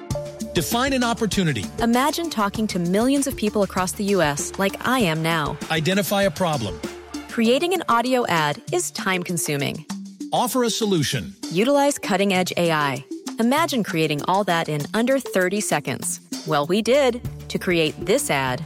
Define 0.55 0.93
an 0.93 1.03
opportunity. 1.03 1.65
Imagine 1.83 2.31
talking 2.31 2.65
to 2.65 2.79
millions 2.79 3.27
of 3.27 3.35
people 3.35 3.61
across 3.61 3.91
the 3.91 4.05
U.S. 4.15 4.51
like 4.57 4.75
I 4.87 5.01
am 5.01 5.21
now. 5.21 5.55
Identify 5.69 6.23
a 6.23 6.31
problem. 6.31 6.81
Creating 7.29 7.75
an 7.75 7.83
audio 7.87 8.25
ad 8.25 8.59
is 8.71 8.89
time 8.89 9.21
consuming. 9.21 9.85
Offer 10.31 10.63
a 10.63 10.71
solution. 10.71 11.35
Utilize 11.51 11.99
cutting 11.99 12.33
edge 12.33 12.51
AI. 12.57 13.05
Imagine 13.39 13.83
creating 13.83 14.23
all 14.27 14.43
that 14.45 14.67
in 14.67 14.81
under 14.95 15.19
30 15.19 15.61
seconds. 15.61 16.21
Well, 16.47 16.65
we 16.65 16.81
did 16.81 17.21
to 17.49 17.59
create 17.59 17.93
this 18.03 18.31
ad. 18.31 18.65